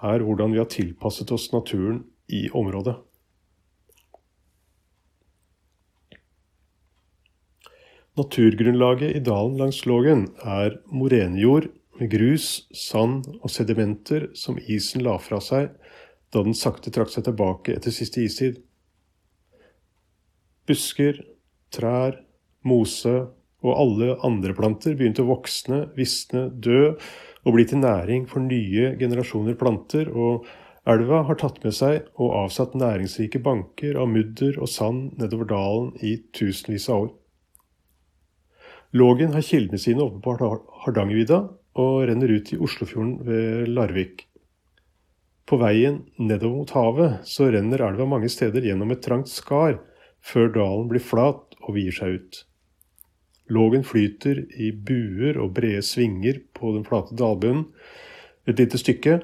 er 0.04 0.24
hvordan 0.24 0.56
vi 0.56 0.62
har 0.62 0.72
tilpasset 0.72 1.32
oss 1.36 1.52
naturen 1.54 2.04
i 2.32 2.48
området. 2.56 2.96
Naturgrunnlaget 8.16 9.16
i 9.16 9.20
dalen 9.20 9.58
langs 9.60 9.82
Lågen 9.86 10.30
er 10.40 10.78
morenejord 10.88 11.66
med 12.00 12.12
grus, 12.14 12.64
sand 12.72 13.26
og 13.42 13.52
sedimenter 13.52 14.30
som 14.40 14.56
isen 14.72 15.04
la 15.04 15.18
fra 15.20 15.42
seg 15.44 15.74
da 16.32 16.44
den 16.46 16.56
sakte 16.56 16.94
trakk 16.96 17.12
seg 17.12 17.26
tilbake 17.28 17.76
etter 17.76 17.92
siste 17.92 18.24
istid. 18.24 18.62
Busker, 20.68 21.20
trær, 21.76 22.22
mose 22.64 23.18
og 23.66 23.74
alle 23.76 24.16
andre 24.24 24.56
planter 24.56 24.96
begynte 24.96 25.26
å 25.26 25.30
voksne, 25.34 25.82
visne, 26.00 26.48
dø 26.52 26.94
og 27.44 27.52
bli 27.58 27.68
til 27.68 27.84
næring 27.84 28.30
for 28.32 28.44
nye 28.48 28.94
generasjoner 29.00 29.60
planter, 29.60 30.08
og 30.08 30.48
elva 30.88 31.26
har 31.28 31.40
tatt 31.42 31.60
med 31.68 31.76
seg 31.76 32.08
og 32.16 32.32
avsatt 32.46 32.80
næringsrike 32.80 33.44
banker 33.44 34.00
av 34.00 34.08
mudder 34.16 34.56
og 34.56 34.72
sand 34.72 35.20
nedover 35.20 35.52
dalen 35.52 35.94
i 36.00 36.16
tusenvis 36.32 36.88
av 36.88 37.10
år. 37.10 37.14
Lågen 38.96 39.34
har 39.34 39.44
kildene 39.44 39.80
sine 39.82 40.06
på 40.24 40.34
Hardangervidda 40.86 41.42
og 41.84 41.96
renner 42.08 42.32
ut 42.32 42.54
i 42.56 42.60
Oslofjorden 42.64 43.18
ved 43.28 43.68
Larvik. 43.76 44.24
På 45.46 45.60
veien 45.60 46.00
nedover 46.16 46.62
mot 46.62 46.72
havet 46.72 47.28
så 47.28 47.50
renner 47.52 47.84
elva 47.84 48.08
mange 48.08 48.32
steder 48.32 48.64
gjennom 48.64 48.94
et 48.96 49.04
trangt 49.04 49.30
skar, 49.30 49.82
før 50.24 50.48
dalen 50.56 50.88
blir 50.90 51.04
flat 51.04 51.58
og 51.60 51.76
vier 51.76 51.94
seg 51.94 52.16
ut. 52.22 52.40
Lågen 53.52 53.84
flyter 53.86 54.46
i 54.58 54.72
buer 54.72 55.38
og 55.44 55.52
brede 55.60 55.84
svinger 55.86 56.40
på 56.56 56.72
den 56.78 56.88
flate 56.88 57.18
dalbunnen 57.20 57.68
et 58.48 58.62
lite 58.62 58.80
stykke, 58.80 59.20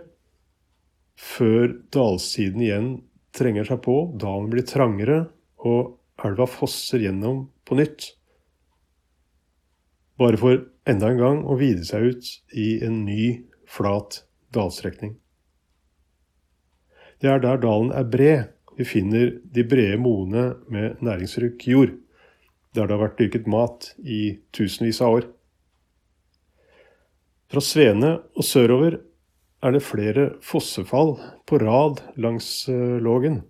før 1.15 1.77
dalsiden 1.93 2.63
igjen 2.65 2.93
trenger 3.37 3.67
seg 3.69 3.83
på, 3.85 3.95
dalen 4.19 4.49
blir 4.51 4.65
trangere, 4.67 5.27
og 5.61 5.95
elva 6.25 6.47
fosser 6.49 7.05
gjennom 7.05 7.45
på 7.65 7.77
nytt. 7.77 8.15
Bare 10.21 10.37
for 10.37 10.59
enda 10.85 11.09
en 11.09 11.17
gang 11.17 11.39
å 11.49 11.57
vide 11.57 11.81
seg 11.87 12.11
ut 12.11 12.27
i 12.53 12.75
en 12.85 12.99
ny, 13.07 13.47
flat 13.65 14.19
dalstrekning. 14.53 15.15
Det 17.21 17.29
er 17.31 17.41
der 17.41 17.61
dalen 17.63 17.89
er 17.95 18.05
bred 18.05 18.51
vi 18.77 18.85
finner 18.85 19.33
de 19.43 19.63
brede 19.67 19.97
moene 20.01 20.51
med 20.69 21.01
næringsrik 21.01 21.67
jord. 21.67 21.97
der 22.73 22.87
det 22.87 22.95
har 22.95 23.01
vært 23.01 23.17
dyrket 23.19 23.47
mat 23.51 23.89
i 23.99 24.39
tusenvis 24.55 25.01
av 25.03 25.17
år. 25.17 25.25
Fra 27.51 27.59
Svene 27.59 28.11
og 28.31 28.45
sørover 28.47 28.95
er 29.61 29.75
det 29.75 29.83
flere 29.83 30.29
fossefall 30.39 31.17
på 31.45 31.59
rad 31.59 31.99
langs 32.15 32.69
eh, 32.69 32.95
Lågen. 33.03 33.41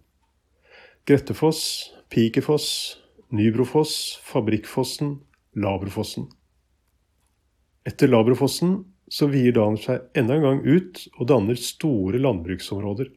Grettefoss, 1.05 1.93
Pikefoss, 2.09 2.97
Nybrofoss, 3.29 4.17
Fabrikkfossen, 4.25 5.19
Labrofossen. 5.53 6.31
Etter 7.87 8.11
Labrofossen 8.11 8.83
så 9.11 9.27
vier 9.31 9.55
dalen 9.55 9.79
seg 9.81 10.03
enda 10.17 10.37
en 10.37 10.45
gang 10.45 10.59
ut 10.63 11.01
og 11.17 11.27
danner 11.31 11.57
store 11.59 12.21
landbruksområder. 12.21 13.09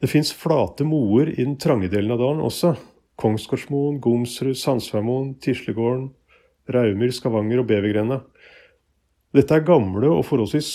Det 0.00 0.08
fins 0.08 0.32
flate 0.32 0.86
moer 0.88 1.28
i 1.34 1.42
den 1.42 1.58
trange 1.60 1.90
delen 1.92 2.14
av 2.14 2.22
dalen 2.22 2.40
også. 2.44 2.72
Kongsgårdsmoen, 3.20 4.00
Gomsrud, 4.00 4.56
Sandsveigmoen, 4.56 5.34
Tislegården, 5.40 6.10
Raumyr, 6.72 7.12
Skavanger 7.12 7.62
og 7.62 7.68
Bevergrenda. 7.68 8.22
Dette 9.36 9.56
er 9.56 9.68
gamle 9.68 10.10
og 10.12 10.24
forholdsvis 10.28 10.70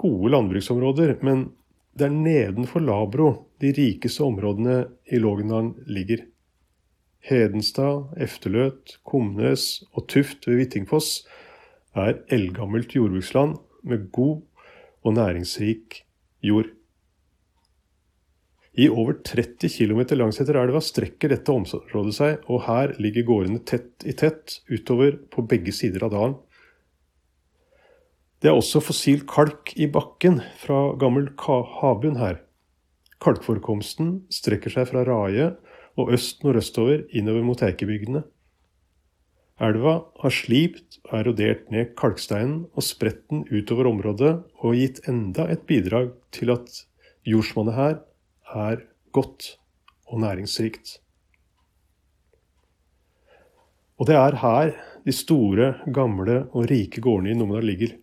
gode 0.00 0.32
landbruksområder, 0.32 1.18
men 1.24 1.50
det 1.96 2.08
er 2.08 2.16
nedenfor 2.16 2.84
Labro 2.84 3.28
de 3.60 3.72
rikeste 3.76 4.24
områdene 4.24 4.82
i 5.12 5.20
Lågendalen 5.20 5.74
ligger. 5.88 6.24
Hedenstad, 7.26 8.12
Efterløt, 8.20 8.98
Komnes 9.04 9.84
og 9.92 10.08
Tuft 10.12 10.46
ved 10.48 10.60
Hvittingfoss 10.60 11.24
er 11.96 12.18
eldgammelt 12.32 12.94
jordbruksland 12.96 13.56
med 13.86 14.10
god 14.14 14.42
og 15.06 15.14
næringsrik 15.16 16.02
jord. 16.44 16.72
I 18.76 18.90
over 18.92 19.16
30 19.24 19.70
km 19.72 20.02
langsetter 20.18 20.58
elva 20.60 20.82
strekker 20.84 21.32
dette 21.32 21.52
området 21.52 22.12
seg, 22.12 22.42
og 22.52 22.66
her 22.66 22.92
ligger 23.00 23.24
gårdene 23.24 23.62
tett 23.64 24.04
i 24.04 24.12
tett 24.12 24.58
utover 24.68 25.16
på 25.32 25.46
begge 25.48 25.72
sider 25.72 26.04
av 26.04 26.12
dalen. 26.12 26.36
Det 28.44 28.50
er 28.50 28.58
også 28.58 28.82
fossil 28.84 29.22
kalk 29.24 29.72
i 29.80 29.88
bakken 29.88 30.42
fra 30.60 30.92
gammel 31.00 31.30
havbunn 31.40 32.20
her. 32.20 32.42
Kalkforekomsten 33.24 34.26
strekker 34.28 34.74
seg 34.74 34.90
fra 34.90 35.06
Raje 35.08 35.54
og 35.96 36.12
øst-nordøstover 36.12 37.06
innover 37.16 37.46
mot 37.48 37.62
Eikebygdene. 37.64 38.26
Elva 39.56 39.94
har 40.20 40.32
slipt 40.36 40.98
og 41.06 41.14
erodert 41.22 41.70
ned 41.72 41.94
kalksteinen 41.96 42.66
og 42.76 42.84
spredt 42.84 43.22
den 43.32 43.46
utover 43.48 43.88
området 43.88 44.32
og 44.60 44.76
gitt 44.76 45.00
enda 45.08 45.46
et 45.48 45.62
bidrag 45.68 46.10
til 46.36 46.52
at 46.52 46.82
jordsmonnet 47.24 47.76
her 47.78 47.94
er 48.52 48.82
godt 49.16 49.54
og 50.12 50.20
næringsrikt. 50.20 50.98
Og 53.96 54.10
det 54.10 54.18
er 54.20 54.36
her 54.42 54.74
de 55.06 55.14
store, 55.14 55.70
gamle 55.88 56.42
og 56.52 56.68
rike 56.68 57.00
gårdene 57.00 57.32
i 57.32 57.38
Numedal 57.38 57.64
ligger. 57.64 57.94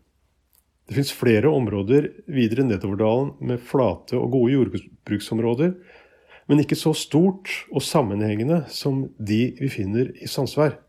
Det 0.89 0.97
fins 0.97 1.13
flere 1.13 1.51
områder 1.53 2.09
videre 2.27 2.65
nedover 2.65 2.97
dalen 2.97 3.29
med 3.45 3.61
flate 3.61 4.17
og 4.17 4.33
gode 4.33 4.55
jordbruksområder, 4.55 5.75
men 6.49 6.63
ikke 6.63 6.75
så 6.75 6.95
stort 6.97 7.51
og 7.71 7.85
sammenhengende 7.85 8.63
som 8.73 9.05
de 9.19 9.53
vi 9.61 9.69
finner 9.71 10.09
i 10.17 10.27
Sandsvær. 10.27 10.79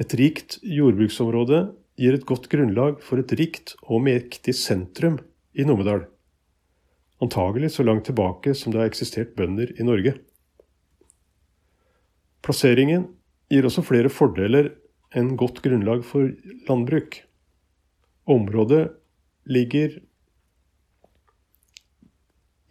Et 0.00 0.14
rikt 0.18 0.58
jordbruksområde 0.64 1.66
gir 2.00 2.16
et 2.16 2.24
godt 2.28 2.48
grunnlag 2.52 3.02
for 3.04 3.20
et 3.20 3.36
rikt 3.38 3.76
og 3.82 4.04
mektig 4.06 4.56
sentrum 4.56 5.20
i 5.52 5.66
Numedal 5.68 6.06
antagelig 7.22 7.70
så 7.76 7.86
langt 7.86 8.06
tilbake 8.08 8.54
som 8.54 8.72
det 8.72 8.82
har 8.82 8.90
eksistert 8.90 9.34
bønder 9.38 9.72
i 9.78 9.86
Norge. 9.86 10.16
Plasseringen 12.42 13.06
gir 13.52 13.66
også 13.68 13.84
flere 13.86 14.10
fordeler 14.10 14.72
enn 15.14 15.36
godt 15.38 15.60
grunnlag 15.62 16.02
for 16.06 16.32
landbruk. 16.66 17.20
Området 18.26 18.88
ligger 19.46 20.00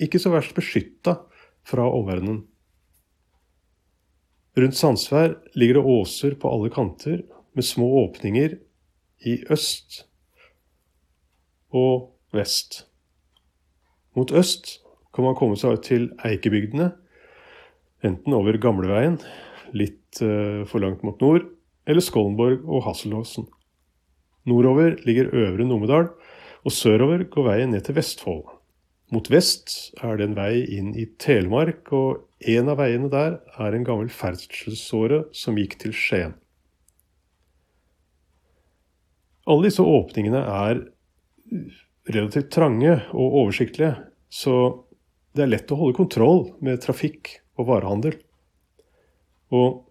ikke 0.01 0.19
så 0.19 0.31
verst 0.33 0.55
beskytta 0.57 1.19
fra 1.67 1.85
omverdenen. 1.87 2.41
Rundt 4.59 4.75
Sandsvær 4.75 5.37
ligger 5.55 5.79
det 5.79 5.89
åser 5.93 6.35
på 6.39 6.49
alle 6.51 6.71
kanter 6.73 7.21
med 7.55 7.63
små 7.63 7.87
åpninger 8.03 8.57
i 9.23 9.37
øst 9.53 10.01
og 11.71 12.11
vest. 12.35 12.85
Mot 14.15 14.31
øst 14.35 14.81
kan 15.15 15.23
man 15.23 15.37
komme 15.39 15.55
seg 15.59 15.79
til 15.87 16.09
Eikebygdene, 16.27 16.89
enten 18.03 18.35
over 18.35 18.59
Gamleveien, 18.59 19.19
litt 19.71 20.19
uh, 20.19 20.67
for 20.67 20.83
langt 20.83 21.03
mot 21.07 21.19
nord, 21.23 21.47
eller 21.87 22.03
Skollenborg 22.03 22.65
og 22.67 22.83
Hasselåsen. 22.89 23.47
Nordover 24.47 24.97
ligger 25.07 25.31
Øvre 25.31 25.67
Numedal, 25.67 26.09
og 26.65 26.75
sørover 26.75 27.23
går 27.31 27.47
veien 27.47 27.71
ned 27.71 27.85
til 27.87 27.95
Vestfold. 27.95 28.49
Mot 29.11 29.27
vest 29.27 29.91
er 29.99 30.15
det 30.15 30.29
en 30.29 30.37
vei 30.37 30.61
inn 30.71 30.93
i 30.95 31.03
Telemark, 31.19 31.89
og 31.91 32.47
en 32.47 32.71
av 32.71 32.79
veiene 32.79 33.09
der 33.11 33.41
er 33.59 33.75
en 33.75 33.83
gammel 33.87 34.07
ferdselsåre 34.13 35.25
som 35.35 35.59
gikk 35.59 35.75
til 35.81 35.95
Skien. 35.95 36.37
Alle 39.51 39.67
disse 39.67 39.83
åpningene 39.83 40.39
er 40.39 40.81
relativt 42.07 42.53
trange 42.55 42.95
og 43.11 43.37
oversiktlige, 43.43 43.97
så 44.31 44.55
det 45.35 45.43
er 45.43 45.53
lett 45.57 45.71
å 45.75 45.79
holde 45.81 45.97
kontroll 45.99 46.43
med 46.63 46.79
trafikk 46.83 47.35
og 47.59 47.67
varehandel. 47.67 48.15
Og 49.51 49.81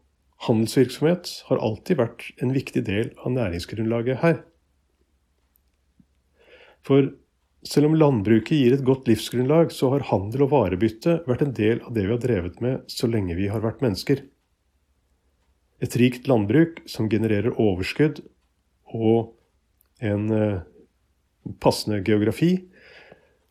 handelsvirksomhet 0.47 1.33
har 1.51 1.61
alltid 1.61 2.01
vært 2.01 2.31
en 2.41 2.55
viktig 2.57 2.87
del 2.89 3.13
av 3.21 3.35
næringsgrunnlaget 3.37 4.23
her. 4.25 4.41
For 6.89 7.13
selv 7.67 7.91
om 7.91 7.97
landbruket 7.99 8.57
gir 8.57 8.75
et 8.75 8.85
godt 8.87 9.09
livsgrunnlag, 9.11 9.73
så 9.73 9.91
har 9.93 10.07
handel 10.09 10.47
og 10.47 10.53
varebytte 10.55 11.19
vært 11.29 11.45
en 11.45 11.57
del 11.57 11.83
av 11.85 11.93
det 11.97 12.07
vi 12.07 12.15
har 12.15 12.23
drevet 12.23 12.61
med 12.65 12.87
så 12.89 13.11
lenge 13.11 13.37
vi 13.37 13.51
har 13.53 13.61
vært 13.65 13.83
mennesker. 13.85 14.23
Et 15.81 15.97
rikt 16.01 16.29
landbruk 16.29 16.81
som 16.89 17.09
genererer 17.13 17.57
overskudd 17.61 18.23
og 18.97 19.35
en 20.05 20.31
eh, 20.33 20.63
passende 21.61 22.01
geografi, 22.05 22.55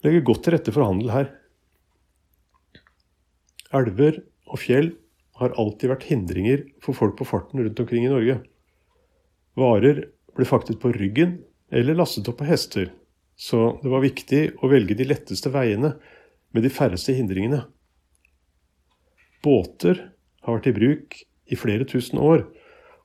legger 0.06 0.26
godt 0.26 0.46
til 0.46 0.56
rette 0.56 0.74
for 0.74 0.86
handel 0.88 1.12
her. 1.14 1.30
Elver 3.76 4.24
og 4.50 4.62
fjell 4.62 4.94
har 5.40 5.54
alltid 5.62 5.92
vært 5.92 6.08
hindringer 6.10 6.64
for 6.84 6.98
folk 6.98 7.18
på 7.20 7.28
farten 7.28 7.62
rundt 7.62 7.82
omkring 7.82 8.08
i 8.08 8.12
Norge. 8.12 8.40
Varer 9.60 10.08
ble 10.36 10.48
faktet 10.48 10.80
på 10.82 10.92
ryggen 10.96 11.40
eller 11.70 11.98
lastet 11.98 12.28
opp 12.32 12.40
på 12.42 12.48
hester, 12.50 12.90
så 13.40 13.80
det 13.80 13.92
var 13.92 14.04
viktig 14.04 14.42
å 14.60 14.70
velge 14.72 14.98
de 15.00 15.08
letteste 15.08 15.52
veiene 15.54 15.94
med 16.52 16.66
de 16.66 16.72
færreste 16.74 17.16
hindringene. 17.16 17.62
Båter 19.46 20.02
har 20.44 20.58
vært 20.58 20.68
i 20.68 20.76
bruk 20.76 21.20
i 21.48 21.58
flere 21.60 21.88
tusen 21.88 22.20
år, 22.20 22.44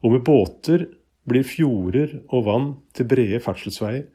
og 0.03 0.17
med 0.17 0.25
båter 0.27 0.89
blir 1.29 1.47
fjorder 1.47 2.19
og 2.27 2.49
vann 2.49 2.69
til 2.97 3.07
brede 3.09 3.39
ferdselsveier. 3.45 4.09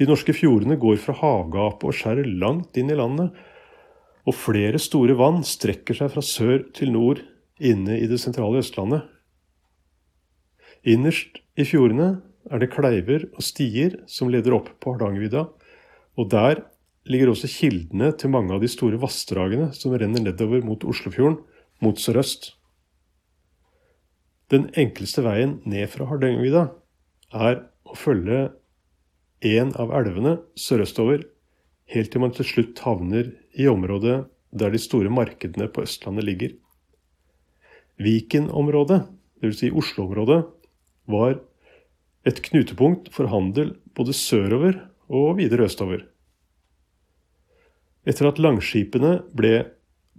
De 0.00 0.08
norske 0.08 0.32
fjordene 0.34 0.78
går 0.80 0.96
fra 1.02 1.14
havgapet 1.20 1.84
og 1.90 1.96
skjærer 1.98 2.32
langt 2.40 2.80
inn 2.80 2.90
i 2.90 2.96
landet, 2.98 3.36
og 4.24 4.38
flere 4.38 4.80
store 4.80 5.14
vann 5.18 5.42
strekker 5.44 5.98
seg 5.98 6.14
fra 6.14 6.24
sør 6.24 6.64
til 6.74 6.94
nord 6.94 7.20
inne 7.62 7.98
i 8.00 8.08
det 8.10 8.20
sentrale 8.22 8.62
Østlandet. 8.62 9.04
Innerst 10.88 11.42
i 11.58 11.66
fjordene 11.68 12.22
er 12.50 12.62
det 12.62 12.72
kleiver 12.72 13.28
og 13.30 13.44
stier 13.44 14.00
som 14.10 14.30
leder 14.32 14.56
opp 14.56 14.70
på 14.82 14.94
Hardangervidda, 14.94 15.46
og 16.18 16.30
der 16.32 16.64
ligger 17.08 17.32
også 17.32 17.50
kildene 17.50 18.12
til 18.18 18.32
mange 18.32 18.54
av 18.54 18.62
de 18.62 18.70
store 18.70 19.00
vassdragene 19.02 19.70
som 19.76 19.94
renner 19.94 20.22
nedover 20.22 20.62
mot 20.64 20.84
Oslofjorden 20.86 21.40
mot 21.82 21.98
sørøst. 21.98 22.52
Den 24.52 24.68
enkleste 24.78 25.24
veien 25.24 25.60
ned 25.64 25.88
fra 25.90 26.06
Hardangervidda 26.10 26.66
er 27.32 27.62
å 27.88 27.96
følge 27.98 28.50
en 29.42 29.72
av 29.80 29.94
elvene 29.96 30.36
sørøstover, 30.58 31.24
helt 31.92 32.12
til 32.12 32.22
man 32.22 32.34
til 32.36 32.46
slutt 32.46 32.82
havner 32.84 33.32
i 33.58 33.66
området 33.70 34.22
der 34.52 34.72
de 34.72 34.80
store 34.80 35.10
markedene 35.12 35.66
på 35.72 35.82
Østlandet 35.86 36.28
ligger. 36.28 36.52
Viken-området, 38.02 39.02
dvs. 39.42 39.58
Si 39.58 39.70
Oslo-området, 39.72 40.42
var 41.10 41.40
et 42.28 42.40
knutepunkt 42.46 43.10
for 43.14 43.30
handel 43.32 43.74
både 43.96 44.14
sørover 44.16 44.78
og 45.12 45.38
videre 45.40 45.66
østover. 45.66 46.06
Etter 48.06 48.30
at 48.30 48.40
langskipene 48.42 49.20
ble 49.36 49.54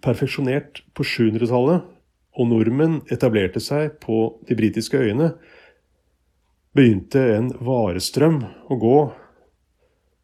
perfeksjonert 0.03 0.83
på 0.95 1.05
700-tallet, 1.07 1.83
og 2.33 2.47
nordmenn 2.49 3.01
etablerte 3.13 3.61
seg 3.61 3.99
på 4.01 4.39
de 4.47 4.55
britiske 4.57 4.97
øyene, 4.97 5.33
begynte 6.73 7.21
en 7.35 7.51
varestrøm 7.61 8.39
å 8.73 8.77
gå 8.81 8.97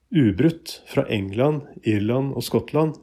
ubrutt 0.10 0.80
fra 0.90 1.04
England, 1.14 1.68
Irland 1.86 2.34
og 2.34 2.48
Skottland 2.48 2.98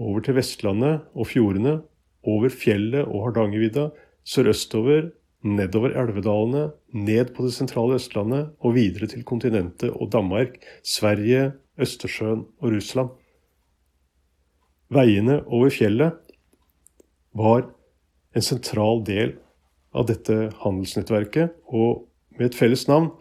over 0.00 0.24
til 0.26 0.34
Vestlandet 0.40 1.06
og 1.14 1.28
fjordene, 1.30 1.78
over 2.26 2.50
fjellet 2.52 3.06
og 3.06 3.28
Hardangervidda, 3.28 3.90
sørøstover, 4.26 5.12
nedover 5.46 5.94
elvedalene, 5.96 6.70
ned 6.92 7.32
på 7.34 7.46
det 7.46 7.54
sentrale 7.56 7.96
Østlandet 7.96 8.52
og 8.60 8.76
videre 8.76 9.08
til 9.10 9.24
kontinentet 9.24 9.92
og 9.94 10.10
Danmark, 10.12 10.58
Sverige, 10.84 11.52
Østersjøen 11.80 12.44
og 12.60 12.74
Russland. 12.74 13.12
Veiene 14.90 15.40
over 15.46 15.70
fjellet 15.72 16.18
var 17.36 17.68
en 18.34 18.44
sentral 18.44 19.04
del 19.06 19.36
av 19.96 20.06
dette 20.10 20.50
handelsnettverket, 20.62 21.54
og 21.66 22.06
med 22.36 22.50
et 22.50 22.58
felles 22.58 22.86
navn 22.90 23.12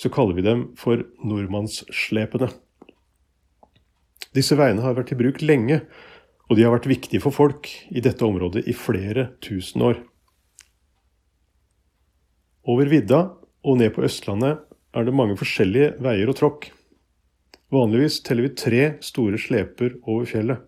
så 0.00 0.10
kaller 0.12 0.36
vi 0.36 0.44
dem 0.46 0.66
for 0.78 1.04
nordmannsslepene. 1.24 2.50
Disse 4.34 4.56
veiene 4.58 4.82
har 4.82 4.96
vært 4.96 5.14
i 5.14 5.18
bruk 5.18 5.42
lenge, 5.44 5.82
og 6.50 6.58
de 6.58 6.64
har 6.66 6.74
vært 6.74 6.90
viktige 6.90 7.22
for 7.22 7.34
folk 7.34 7.70
i 7.90 8.02
dette 8.04 8.24
området 8.26 8.66
i 8.68 8.74
flere 8.76 9.30
tusen 9.44 9.84
år. 9.86 10.00
Over 12.64 12.88
vidda 12.88 13.18
og 13.64 13.76
ned 13.76 13.92
på 13.92 14.04
Østlandet 14.06 14.62
er 14.96 15.04
det 15.04 15.12
mange 15.12 15.36
forskjellige 15.36 15.98
veier 16.04 16.30
og 16.32 16.38
tråkk. 16.38 16.70
Vanligvis 17.74 18.22
teller 18.24 18.46
vi 18.46 18.56
tre 18.56 18.82
store 19.04 19.40
sleper 19.40 19.98
over 20.00 20.24
fjellet. 20.28 20.62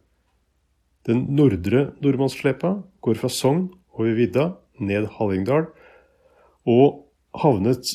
Den 1.08 1.22
nordre 1.38 1.86
nordmannsslepa 2.02 2.72
går 3.00 3.20
fra 3.20 3.30
Sogn 3.32 3.68
over 3.96 4.16
vidda 4.18 4.50
ned 4.82 5.06
Hallingdal 5.16 5.70
og 6.68 7.06
havnet 7.40 7.94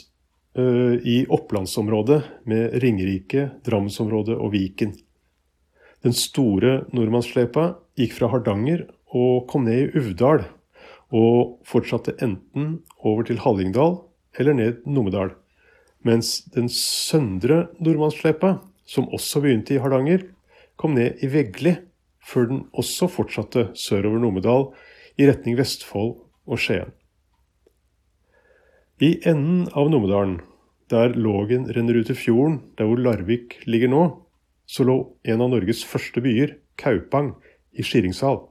ø, 0.57 0.97
i 0.97 1.17
opplandsområdet 1.29 2.21
med 2.49 2.79
Ringerike, 2.81 3.49
Drammensområdet 3.67 4.37
og 4.37 4.53
Viken. 4.55 4.95
Den 6.01 6.15
store 6.17 6.87
nordmannsslepa 6.95 7.67
gikk 7.99 8.15
fra 8.17 8.31
Hardanger 8.31 8.87
og 9.13 9.45
kom 9.51 9.67
ned 9.67 9.83
i 9.83 10.01
Uvdal, 10.01 10.47
og 11.11 11.59
fortsatte 11.67 12.15
enten 12.23 12.79
over 13.03 13.27
til 13.27 13.41
Hallingdal 13.43 13.99
eller 14.39 14.55
ned 14.55 14.85
Numedal. 14.87 15.33
Mens 16.07 16.41
den 16.55 16.69
søndre 16.71 17.67
nordmannsslepa, 17.79 18.55
som 18.85 19.09
også 19.13 19.43
begynte 19.43 19.75
i 19.75 19.81
Hardanger, 19.83 20.23
kom 20.79 20.95
ned 20.95 21.21
i 21.21 21.29
Vegli, 21.29 21.75
før 22.25 22.47
den 22.49 22.63
også 22.73 23.09
fortsatte 23.11 23.69
sørover 23.77 24.23
Numedal 24.23 24.71
i 25.19 25.27
retning 25.29 25.57
Vestfold 25.59 26.15
og 26.47 26.59
Skien. 26.61 26.93
I 29.01 29.17
enden 29.25 29.67
av 29.73 29.89
Numedalen, 29.89 30.39
der 30.91 31.15
Lågen 31.17 31.65
renner 31.73 32.01
ut 32.01 32.11
i 32.11 32.17
fjorden, 32.17 32.59
der 32.77 32.85
hvor 32.85 32.99
Larvik 32.99 33.61
ligger 33.65 33.89
nå, 33.89 34.03
så 34.67 34.85
lå 34.87 34.97
en 35.25 35.41
av 35.41 35.49
Norges 35.51 35.83
første 35.87 36.21
byer, 36.23 36.57
Kaupang, 36.77 37.33
i 37.71 37.83
Skiringsal. 37.87 38.41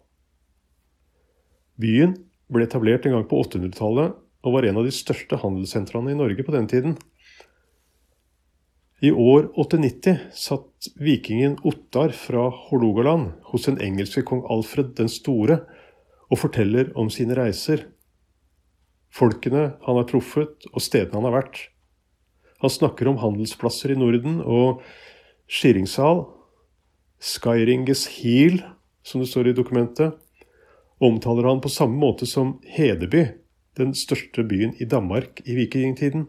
Byen 1.80 2.16
ble 2.50 2.66
etablert 2.66 3.06
en 3.06 3.16
gang 3.16 3.26
på 3.30 3.40
800-tallet 3.44 4.18
og 4.40 4.54
var 4.54 4.66
en 4.66 4.80
av 4.80 4.86
de 4.86 4.92
største 4.94 5.38
handelssentrene 5.42 6.12
i 6.12 6.18
Norge 6.18 6.44
på 6.46 6.54
den 6.54 6.68
tiden. 6.70 6.96
I 9.00 9.12
år 9.12 9.46
890 9.56 10.18
satt 10.36 10.90
vikingen 11.00 11.56
Ottar 11.64 12.12
fra 12.12 12.48
Hålogaland 12.52 13.30
hos 13.48 13.64
den 13.68 13.78
engelske 13.80 14.24
kong 14.28 14.42
Alfred 14.52 14.92
den 14.98 15.08
store 15.08 15.62
og 16.28 16.40
forteller 16.42 16.92
om 17.00 17.08
sine 17.12 17.36
reiser. 17.38 17.86
Folkene 19.10 19.70
han 19.86 19.98
har 19.98 20.08
truffet 20.08 20.68
og 20.72 20.84
stedene 20.84 21.16
han 21.16 21.30
har 21.30 21.38
vært. 21.38 21.62
Han 22.60 22.72
snakker 22.72 23.08
om 23.08 23.20
handelsplasser 23.22 23.94
i 23.94 23.98
Norden 23.98 24.42
og 24.44 24.84
Skiringsal, 25.50 26.26
Skyringes 27.20 28.04
Heel, 28.18 28.60
som 29.02 29.24
det 29.24 29.30
står 29.32 29.50
i 29.50 29.56
dokumentet, 29.56 30.12
omtaler 31.00 31.48
han 31.48 31.62
på 31.64 31.72
samme 31.72 31.96
måte 32.00 32.28
som 32.28 32.58
Hedeby, 32.68 33.24
den 33.78 33.94
største 33.96 34.44
byen 34.44 34.74
i 34.78 34.88
Danmark 34.88 35.40
i 35.48 35.56
vikingtiden. 35.56 36.26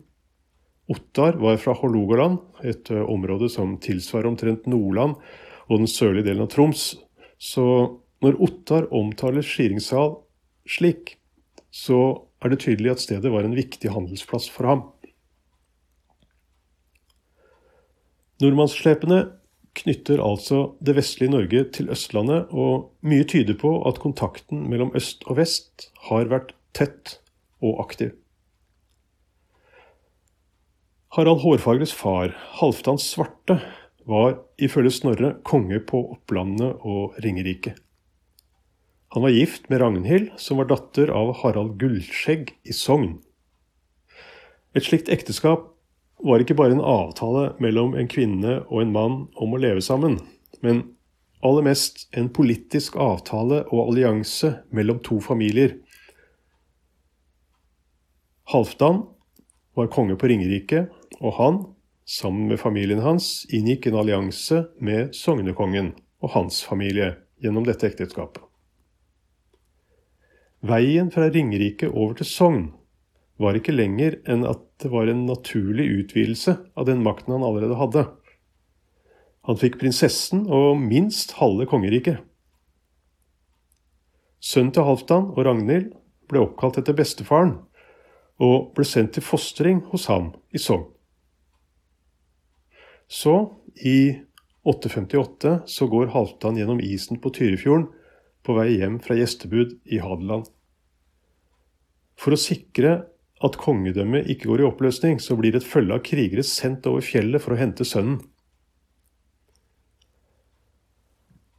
Ottar 0.92 1.38
var 1.40 1.60
fra 1.62 1.76
Hålogaland, 1.78 2.40
et 2.64 2.92
eh, 2.92 3.04
område 3.04 3.50
som 3.52 3.78
tilsvarer 3.84 4.30
omtrent 4.32 4.68
Nordland 4.70 5.18
og 5.68 5.78
den 5.78 5.90
sørlige 5.90 6.30
delen 6.30 6.46
av 6.46 6.52
Troms. 6.52 6.96
Så 7.40 7.66
når 8.22 8.40
Ottar 8.44 8.88
omtaler 8.94 9.46
Skiringsal 9.46 10.18
slik, 10.70 11.18
så 11.72 12.28
er 12.44 12.52
det 12.52 12.64
tydelig 12.66 12.96
at 12.96 13.04
stedet 13.04 13.32
var 13.32 13.46
en 13.48 13.56
viktig 13.56 13.92
handelsplass 13.94 14.50
for 14.52 14.68
ham. 14.68 14.84
Nordmannsslepene 18.42 19.22
knytter 19.78 20.20
altså 20.24 20.74
det 20.84 20.96
vestlige 20.98 21.32
Norge 21.32 21.64
til 21.76 21.92
Østlandet, 21.94 22.52
og 22.52 22.92
mye 23.08 23.26
tyder 23.28 23.56
på 23.60 23.78
at 23.88 24.02
kontakten 24.04 24.66
mellom 24.70 24.92
øst 24.98 25.24
og 25.30 25.40
vest 25.40 25.90
har 26.10 26.32
vært 26.32 26.56
tett 26.78 27.20
og 27.64 27.80
aktiv. 27.86 28.12
Harald 31.16 31.42
Hårfagres 31.44 31.92
far, 31.92 32.32
Halvdan 32.60 33.00
Svarte, 33.02 33.60
var 34.08 34.38
ifølge 34.58 34.94
Snorre 34.96 35.34
konge 35.44 35.82
på 35.84 36.00
Opplandet 36.16 36.80
og 36.88 37.18
Ringerike. 37.24 37.76
Han 39.12 39.26
var 39.26 39.36
gift 39.36 39.68
med 39.70 39.82
Ragnhild, 39.82 40.30
som 40.40 40.62
var 40.62 40.70
datter 40.72 41.12
av 41.12 41.34
Harald 41.42 41.76
Gullskjegg 41.82 42.54
i 42.64 42.76
Sogn. 42.76 43.18
Et 44.72 44.88
slikt 44.88 45.12
ekteskap 45.12 45.68
var 46.24 46.44
ikke 46.44 46.58
bare 46.58 46.76
en 46.76 46.84
avtale 46.86 47.52
mellom 47.64 47.96
en 47.98 48.10
kvinne 48.12 48.60
og 48.68 48.82
en 48.82 48.94
mann 48.94 49.16
om 49.36 49.54
å 49.56 49.62
leve 49.62 49.82
sammen, 49.86 50.20
men 50.62 50.84
aller 51.42 51.66
mest 51.66 52.06
en 52.18 52.30
politisk 52.34 52.98
avtale 53.02 53.64
og 53.72 53.88
allianse 53.88 54.54
mellom 54.76 55.02
to 55.06 55.18
familier 55.24 55.80
Halvdan 58.52 59.06
var 59.74 59.88
konge 59.88 60.18
på 60.20 60.28
Ringerike, 60.28 60.90
og 61.24 61.34
han, 61.38 61.60
sammen 62.04 62.50
med 62.52 62.60
familien 62.60 63.00
hans, 63.00 63.46
inngikk 63.48 63.88
en 63.88 64.00
allianse 64.02 64.66
med 64.84 65.14
sognekongen 65.16 65.94
og 66.20 66.34
hans 66.34 66.60
familie 66.68 67.14
gjennom 67.40 67.64
dette 67.64 67.88
ekteskapet. 67.88 68.44
Veien 70.68 71.14
fra 71.14 71.30
Ringerike 71.32 71.88
over 71.90 72.18
til 72.20 72.28
Sogn 72.28 72.66
var 73.42 73.56
ikke 73.58 73.74
lenger 73.74 74.20
enn 74.30 74.44
at 74.46 74.60
det 74.82 74.90
var 74.90 75.08
en 75.08 75.26
naturlig 75.28 75.86
utvidelse 75.86 76.58
av 76.76 76.88
den 76.90 77.04
makten 77.06 77.36
han 77.36 77.46
allerede 77.46 77.78
hadde. 77.78 78.06
Han 79.48 79.58
fikk 79.58 79.80
prinsessen 79.82 80.46
og 80.50 80.80
minst 80.82 81.36
halve 81.40 81.68
kongeriket. 81.70 82.22
Sønnen 84.42 84.74
til 84.74 84.86
Halvdan 84.86 85.30
og 85.36 85.44
Ragnhild 85.46 85.92
ble 86.30 86.42
oppkalt 86.42 86.80
etter 86.82 86.98
bestefaren, 86.98 87.60
og 88.42 88.72
ble 88.74 88.86
sendt 88.88 89.14
til 89.18 89.26
fostring 89.26 89.84
hos 89.92 90.08
ham 90.10 90.32
i 90.50 90.62
Sogn. 90.62 90.88
Så, 93.12 93.36
i 93.76 94.16
858, 94.66 95.68
så 95.68 95.88
går 95.92 96.14
Halvdan 96.16 96.58
gjennom 96.58 96.82
isen 96.82 97.20
på 97.22 97.34
Tyrifjorden 97.36 97.90
på 98.42 98.56
vei 98.58 98.72
hjem 98.80 98.98
fra 99.04 99.18
gjestebud 99.20 99.76
i 99.94 100.00
Hadeland. 100.02 100.48
For 102.18 102.34
å 102.34 102.40
sikre 102.40 103.11
at 103.46 103.58
kongedømmet 103.58 104.30
ikke 104.30 104.50
går 104.52 104.62
i 104.62 104.68
oppløsning, 104.68 105.20
så 105.22 105.38
blir 105.40 105.56
et 105.58 105.66
følge 105.66 105.96
av 105.96 106.04
krigere 106.06 106.44
sendt 106.46 106.88
over 106.90 107.04
fjellet 107.06 107.42
for 107.42 107.56
å 107.56 107.60
hente 107.62 107.88
sønnen. 107.88 108.20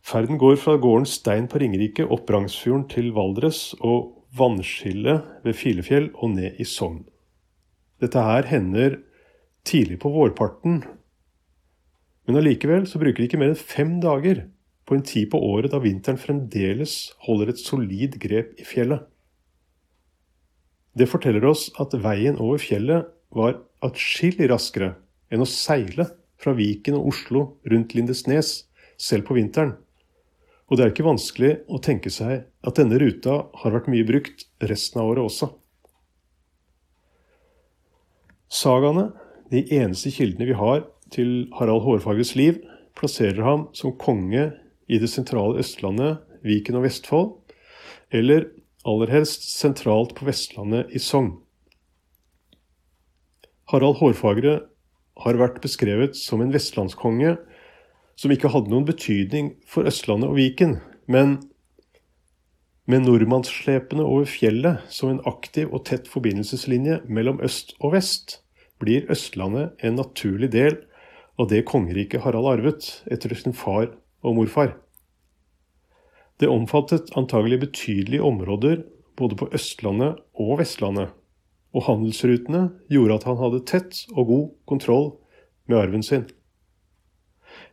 Ferden 0.03 0.39
går 0.39 0.59
fra 0.59 0.75
gården 0.83 1.07
Stein 1.07 1.47
på 1.49 1.61
Ringerike 1.63 2.05
opp 2.11 2.31
Rangsfjorden 2.31 2.89
til 2.91 3.13
Valdres 3.17 3.71
og 3.81 4.27
vannskillet 4.37 5.45
ved 5.47 5.57
Filefjell 5.57 6.11
og 6.19 6.35
ned 6.35 6.59
i 6.61 6.67
Sogn. 6.69 7.05
Dette 8.03 8.25
her 8.27 8.49
hender 8.51 8.99
tidlig 9.69 10.01
på 10.03 10.11
vårparten, 10.11 10.83
men 12.27 12.39
allikevel 12.39 12.87
så 12.91 13.01
bruker 13.03 13.23
de 13.23 13.31
ikke 13.31 13.39
mer 13.41 13.53
enn 13.53 13.59
fem 13.59 13.95
dager 14.03 14.45
på 14.87 14.99
en 14.99 15.07
tid 15.07 15.31
på 15.31 15.39
året 15.39 15.73
da 15.73 15.81
vinteren 15.83 16.19
fremdeles 16.21 16.97
holder 17.27 17.53
et 17.53 17.63
solid 17.63 18.19
grep 18.23 18.59
i 18.59 18.67
fjellet. 18.67 19.07
Det 20.93 21.09
forteller 21.09 21.45
oss 21.49 21.71
at 21.81 21.95
veien 21.97 22.37
over 22.37 22.61
fjellet 22.61 23.09
var 23.33 23.57
atskillig 23.85 24.51
raskere 24.53 24.95
enn 25.33 25.45
å 25.45 25.49
seile 25.49 26.11
fra 26.43 26.53
Viken 26.59 26.99
og 26.99 27.13
Oslo 27.13 27.45
rundt 27.71 27.95
Lindesnes, 27.97 28.67
selv 29.01 29.27
på 29.27 29.37
vinteren. 29.39 29.77
Og 30.69 30.79
det 30.79 30.85
er 30.85 30.93
ikke 30.93 31.07
vanskelig 31.07 31.53
å 31.69 31.81
tenke 31.83 32.13
seg 32.13 32.45
at 32.45 32.79
denne 32.79 33.01
ruta 33.01 33.43
har 33.63 33.75
vært 33.75 33.91
mye 33.93 34.07
brukt 34.09 34.47
resten 34.63 35.03
av 35.03 35.11
året 35.13 35.27
også. 35.27 35.49
Sagaene, 38.53 39.11
de 39.53 39.65
eneste 39.79 40.13
kildene 40.13 40.49
vi 40.51 40.57
har 40.57 40.85
til 41.13 41.49
Harald 41.57 41.85
Hårfagres 41.87 42.35
liv, 42.37 42.61
plasserer 42.97 43.41
ham 43.45 43.67
som 43.77 43.97
konge 44.01 44.51
i 44.93 45.01
det 45.01 45.09
sentrale 45.09 45.61
Østlandet, 45.61 46.21
Viken 46.45 46.77
og 46.77 46.87
Vestfold, 46.87 47.31
eller 48.13 48.51
aller 48.89 49.13
helst 49.13 49.47
sentralt 49.51 50.15
på 50.19 50.27
Vestlandet 50.27 50.91
i 50.95 51.01
Sogn. 51.03 51.37
Harald 53.71 54.01
Hårfagre 54.01 54.59
har 55.23 55.39
vært 55.41 55.63
beskrevet 55.65 56.17
som 56.19 56.43
en 56.43 56.53
vestlandskonge 56.53 57.37
som 58.19 58.33
ikke 58.35 58.51
hadde 58.53 58.73
noen 58.73 58.87
betydning 58.89 59.55
for 59.69 59.89
Østlandet 59.89 60.31
og 60.31 60.39
Viken, 60.41 60.81
men 61.07 61.41
Med 62.83 63.05
nordmannsslepene 63.07 64.03
over 64.03 64.27
fjellet 64.27 64.83
som 64.91 65.13
en 65.13 65.21
aktiv 65.31 65.69
og 65.71 65.85
tett 65.87 66.09
forbindelseslinje 66.11 66.97
mellom 67.07 67.39
øst 67.47 67.77
og 67.79 67.93
vest, 67.95 68.41
blir 68.83 69.07
Østlandet 69.07 69.79
en 69.87 69.95
naturlig 70.01 70.51
del 70.51 70.81
av 71.39 71.47
det 71.53 71.63
kongeriket 71.71 72.25
Harald 72.25 72.51
arvet 72.51 72.89
etter 73.07 73.37
sin 73.39 73.55
far 73.55 73.93
og 74.27 74.35
morfar. 74.35 74.75
Det 76.43 76.49
omfattet 76.51 77.13
antagelig 77.15 77.61
betydelige 77.63 78.23
områder 78.27 78.81
både 79.15 79.37
på 79.39 79.47
Østlandet 79.55 80.17
og 80.35 80.57
Vestlandet, 80.59 81.13
og 81.71 81.85
handelsrutene 81.87 82.65
gjorde 82.91 83.21
at 83.21 83.27
han 83.29 83.39
hadde 83.39 83.61
tett 83.71 84.01
og 84.17 84.27
god 84.27 84.49
kontroll 84.67 85.07
med 85.71 85.79
arven 85.79 86.03
sin. 86.03 86.25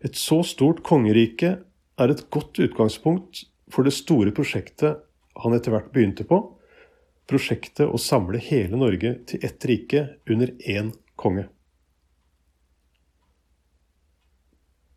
Et 0.05 0.13
så 0.13 0.43
stort 0.45 0.84
kongerike 0.86 1.55
er 1.97 2.13
et 2.13 2.27
godt 2.29 2.62
utgangspunkt 2.62 3.47
for 3.73 3.88
det 3.88 3.95
store 3.97 4.36
prosjektet 4.38 5.01
han 5.41 5.58
etter 5.58 5.73
hvert 5.73 5.89
begynte 5.95 6.27
på, 6.29 6.38
prosjektet 7.25 7.89
å 7.89 7.97
samle 7.97 8.38
hele 8.38 8.77
Norge 8.77 9.15
til 9.29 9.49
ett 9.49 9.65
rike 9.65 10.05
under 10.29 10.53
én 10.62 10.93
konge. 11.17 11.47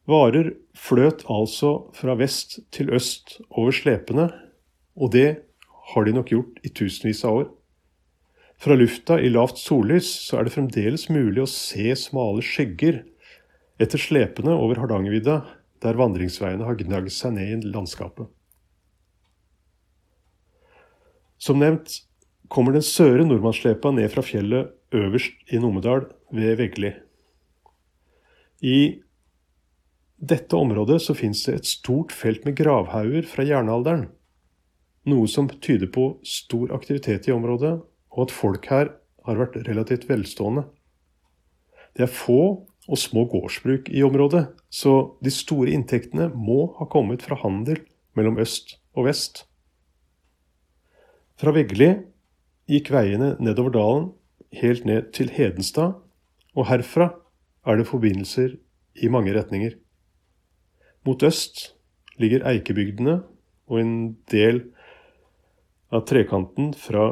Varer 0.08 0.50
fløt 0.74 1.22
altså 1.30 1.72
fra 1.94 2.16
vest 2.18 2.58
til 2.74 2.90
øst 2.94 3.38
over 3.50 3.70
slepene, 3.74 4.28
og 4.98 5.12
det 5.14 5.42
har 5.92 6.04
de 6.04 6.14
nok 6.16 6.32
gjort 6.32 6.58
i 6.66 6.72
tusenvis 6.74 7.22
av 7.24 7.42
år. 7.42 7.48
Fra 8.62 8.74
lufta 8.78 9.18
i 9.18 9.30
lavt 9.30 9.58
sollys 9.58 10.10
så 10.26 10.38
er 10.38 10.46
det 10.46 10.54
fremdeles 10.54 11.08
mulig 11.10 11.42
å 11.42 11.50
se 11.50 11.94
smale 11.98 12.42
skygger 12.46 13.02
etter 13.82 13.98
slepene 13.98 14.54
over 14.54 14.78
Hardangervidda, 14.82 15.40
der 15.82 15.98
vandringsveiene 15.98 16.66
har 16.66 16.78
gnagd 16.78 17.10
seg 17.10 17.34
ned 17.34 17.66
i 17.66 17.72
landskapet. 17.74 18.28
Som 21.42 21.58
nevnt 21.58 21.96
kommer 22.52 22.74
den 22.74 22.84
søre 22.86 23.24
nordmannsslepa 23.26 23.90
ned 23.94 24.12
fra 24.12 24.22
fjellet 24.22 24.70
øverst 24.94 25.50
i 25.50 25.58
Numedal 25.58 26.04
ved 26.30 26.58
Vegli. 26.60 26.92
I 28.62 29.02
dette 30.22 30.54
området 30.54 31.00
så 31.02 31.16
fins 31.18 31.42
det 31.48 31.54
et 31.56 31.66
stort 31.66 32.12
felt 32.14 32.44
med 32.46 32.54
gravhauger 32.60 33.26
fra 33.26 33.42
jernalderen, 33.46 34.06
noe 35.10 35.26
som 35.26 35.48
tyder 35.50 35.90
på 35.90 36.12
stor 36.22 36.70
aktivitet 36.76 37.26
i 37.26 37.34
området, 37.34 37.80
og 38.12 38.20
at 38.26 38.34
folk 38.34 38.68
her 38.70 38.92
har 39.26 39.40
vært 39.40 39.58
relativt 39.66 40.06
velstående. 40.06 40.68
Det 41.98 42.06
er 42.06 42.12
få 42.12 42.42
og 42.88 42.98
små 42.98 43.24
gårdsbruk 43.30 43.90
i 43.90 44.02
området, 44.06 44.46
så 44.70 45.16
de 45.22 45.30
store 45.34 45.74
inntektene 45.74 46.30
må 46.34 46.72
ha 46.78 46.86
kommet 46.90 47.22
fra 47.26 47.38
handel 47.42 47.82
mellom 48.18 48.38
øst 48.42 48.76
og 48.94 49.08
vest. 49.10 49.44
Fra 51.38 51.54
Veggli 51.54 51.90
gikk 52.70 52.92
veiene 52.94 53.34
nedover 53.42 53.74
dalen 53.74 54.10
helt 54.60 54.86
ned 54.86 55.10
til 55.16 55.32
Hedenstad, 55.34 55.96
og 56.54 56.68
herfra 56.68 57.10
er 57.66 57.78
det 57.78 57.88
forbindelser 57.88 58.58
i 59.02 59.08
mange 59.10 59.34
retninger. 59.34 59.74
Mot 61.06 61.22
øst 61.26 61.72
ligger 62.22 62.44
Eikebygdene 62.46 63.22
og 63.66 63.80
en 63.80 63.94
del 64.30 64.60
av 65.92 66.04
trekanten 66.06 66.70
fra 66.78 67.08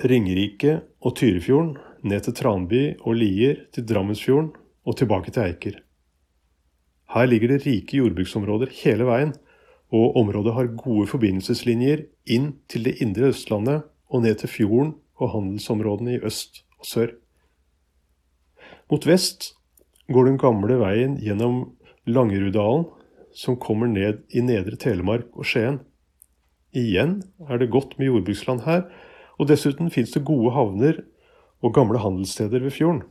Ringerike 0.00 0.78
og 1.04 1.18
Tyrifjorden 1.18 1.74
ned 2.08 2.24
til 2.24 2.36
Tranby 2.38 2.82
og 3.04 3.18
Lier 3.20 3.66
til 3.74 3.84
Drammensfjorden 3.84 4.54
og 4.88 4.96
tilbake 4.96 5.34
til 5.34 5.44
Eiker. 5.44 5.76
Her 7.10 7.26
ligger 7.28 7.52
det 7.52 7.66
rike 7.66 7.98
jordbruksområder 7.98 8.70
hele 8.80 9.04
veien, 9.04 9.34
og 9.90 10.16
området 10.16 10.54
har 10.54 10.70
gode 10.78 11.08
forbindelseslinjer 11.10 12.04
inn 12.30 12.52
til 12.70 12.86
det 12.86 13.00
indre 13.02 13.32
Østlandet 13.34 13.88
og 14.08 14.22
ned 14.22 14.38
til 14.40 14.52
fjorden 14.52 14.94
og 15.20 15.32
handelsområdene 15.34 16.14
i 16.16 16.22
øst 16.24 16.62
og 16.78 16.86
sør. 16.86 17.12
Mot 18.90 19.04
vest 19.06 19.50
går 20.08 20.30
den 20.30 20.38
gamle 20.40 20.78
veien 20.80 21.18
gjennom 21.20 21.76
Langerudalen, 22.08 22.86
som 23.36 23.58
kommer 23.60 23.90
ned 23.90 24.24
i 24.34 24.42
Nedre 24.44 24.76
Telemark 24.80 25.30
og 25.36 25.46
Skien. 25.46 25.80
Igjen 26.76 27.20
er 27.48 27.58
det 27.58 27.70
godt 27.72 27.96
med 27.98 28.10
jordbruksland 28.10 28.64
her, 28.66 28.84
og 29.40 29.48
dessuten 29.50 29.90
fins 29.90 30.12
det 30.14 30.26
gode 30.28 30.52
havner 30.54 31.00
og 31.64 31.74
gamle 31.74 32.00
handelssteder 32.02 32.62
ved 32.62 32.74
fjorden. 32.76 33.02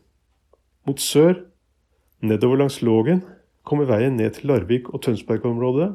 Mot 0.87 0.99
sør 1.01 1.45
Nedover 2.21 2.59
langs 2.59 2.81
Lågen 2.83 3.21
kommer 3.63 3.87
veien 3.87 4.17
ned 4.19 4.35
til 4.35 4.49
Larvik 4.51 4.89
og 4.91 5.03
Tønsberg-området. 5.05 5.93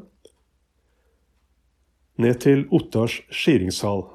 Ned 2.16 2.38
til 2.40 2.64
Ottars 2.72 3.18
skiringshall, 3.34 4.06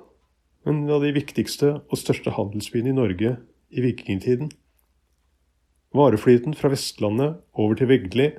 en 0.66 0.86
av 0.90 1.04
de 1.04 1.12
viktigste 1.14 1.76
og 1.82 2.00
største 2.00 2.34
handelsbyene 2.34 2.94
i 2.94 2.98
Norge 2.98 3.36
i 3.70 3.84
vikingtiden. 3.84 4.50
Vareflyten 5.96 6.56
fra 6.58 6.72
Vestlandet 6.72 7.40
over 7.54 7.78
til 7.78 7.90
Veggli, 7.92 8.30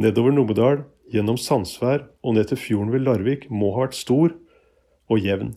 nedover 0.00 0.34
Numedal, 0.34 0.84
gjennom 1.12 1.38
Sandsvær 1.40 2.04
og 2.22 2.36
ned 2.36 2.50
til 2.50 2.60
fjorden 2.60 2.92
ved 2.92 3.06
Larvik 3.06 3.48
må 3.50 3.72
ha 3.74 3.86
vært 3.86 3.96
stor 3.96 4.34
og 5.08 5.24
jevn. 5.24 5.54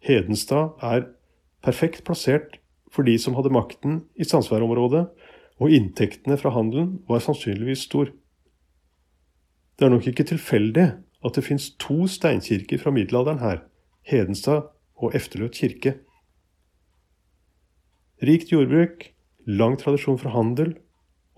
Hedenstad 0.00 0.78
er 0.86 1.08
perfekt 1.64 2.04
plassert 2.06 2.60
for 2.90 3.06
de 3.06 3.16
som 3.20 3.36
hadde 3.36 3.52
makten 3.52 4.04
i 4.16 4.26
Sandsværområdet, 4.26 5.04
og 5.60 5.74
inntektene 5.76 6.38
fra 6.40 6.54
handelen 6.54 7.00
var 7.08 7.20
sannsynligvis 7.20 7.84
stor. 7.90 8.08
Det 9.76 9.86
er 9.86 9.92
nok 9.92 10.06
ikke 10.08 10.24
tilfeldig 10.30 10.86
at 11.24 11.36
det 11.36 11.44
fins 11.44 11.70
to 11.80 12.06
steinkirker 12.08 12.80
fra 12.80 12.92
middelalderen 12.94 13.42
her, 13.42 13.64
Hedenstad 14.02 14.70
og 14.96 15.14
Efterløt 15.14 15.58
kirke. 15.60 15.98
Rikt 18.24 18.52
jordbruk, 18.52 19.10
lang 19.46 19.76
tradisjon 19.80 20.18
for 20.20 20.32
handel, 20.32 20.74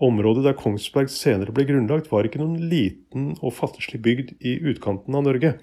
området 0.01 0.43
der 0.45 0.57
Kongsberg 0.57 1.11
senere 1.11 1.53
ble 1.53 1.65
grunnlagt, 1.69 2.09
var 2.11 2.25
ikke 2.25 2.41
noen 2.41 2.69
liten 2.71 3.33
og 3.41 3.55
fattigslig 3.57 4.01
bygd 4.03 4.33
i 4.41 4.57
utkanten 4.71 5.15
av 5.15 5.25
Norge. 5.27 5.55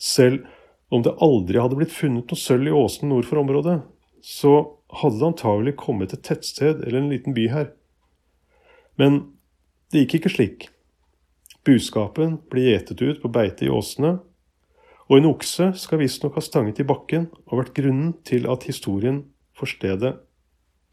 Selv 0.00 0.44
om 0.90 1.04
det 1.06 1.16
aldri 1.22 1.60
hadde 1.60 1.78
blitt 1.78 1.94
funnet 1.94 2.30
noe 2.30 2.40
sølv 2.40 2.68
i 2.68 2.74
åsene 2.74 3.12
nord 3.12 3.28
for 3.28 3.40
området, 3.42 3.80
så 4.20 4.54
hadde 5.00 5.20
det 5.20 5.28
antagelig 5.30 5.76
kommet 5.80 6.14
et 6.14 6.24
tettsted 6.26 6.82
eller 6.82 7.00
en 7.00 7.12
liten 7.12 7.36
by 7.36 7.46
her. 7.52 7.70
Men 8.98 9.22
det 9.90 10.04
gikk 10.04 10.18
ikke 10.20 10.34
slik. 10.34 10.66
Buskapen 11.66 12.38
ble 12.50 12.70
gjetet 12.70 13.02
ut 13.02 13.22
på 13.22 13.30
beite 13.32 13.66
i 13.66 13.72
åsene, 13.72 14.18
og 15.10 15.16
en 15.18 15.30
okse 15.30 15.72
skal 15.80 16.00
visstnok 16.02 16.36
ha 16.38 16.42
stanget 16.44 16.82
i 16.82 16.86
bakken 16.86 17.26
og 17.48 17.62
vært 17.62 17.74
grunnen 17.76 18.12
til 18.26 18.46
at 18.50 18.66
historien 18.68 19.24
for 19.56 19.70
stedet 19.70 20.14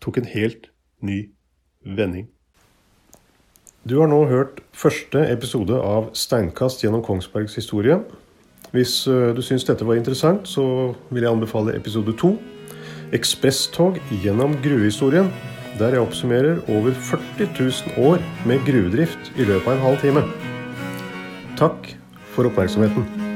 tok 0.02 0.18
en 0.22 0.32
helt 0.32 0.72
ny 1.06 1.20
vending. 1.86 2.28
Du 3.88 4.02
har 4.02 4.10
nå 4.12 4.18
hørt 4.28 4.58
første 4.76 5.22
episode 5.32 5.78
av 5.80 6.10
Steinkast 6.18 6.82
gjennom 6.84 7.00
Kongsbergs 7.06 7.54
historie. 7.56 7.96
Hvis 8.74 9.06
eh, 9.08 9.30
du 9.32 9.40
syns 9.46 9.64
dette 9.68 9.86
var 9.88 9.96
interessant, 9.96 10.50
så 10.50 10.92
vil 11.08 11.24
jeg 11.24 11.32
anbefale 11.32 11.76
episode 11.78 12.12
to 12.20 12.34
ekspresstog 13.16 14.02
gjennom 14.26 14.58
gruvehistorien, 14.66 15.30
der 15.80 15.96
jeg 15.96 16.04
oppsummerer 16.04 16.60
over 16.74 16.92
40 17.12 17.48
000 17.54 18.10
år 18.10 18.26
med 18.50 18.66
gruvedrift 18.68 19.32
i 19.38 19.48
løpet 19.48 19.70
av 19.70 19.78
en 19.78 19.86
halv 19.86 20.04
time. 20.04 20.26
Takk 21.56 21.94
for 22.34 22.52
oppmerksomheten. 22.52 23.27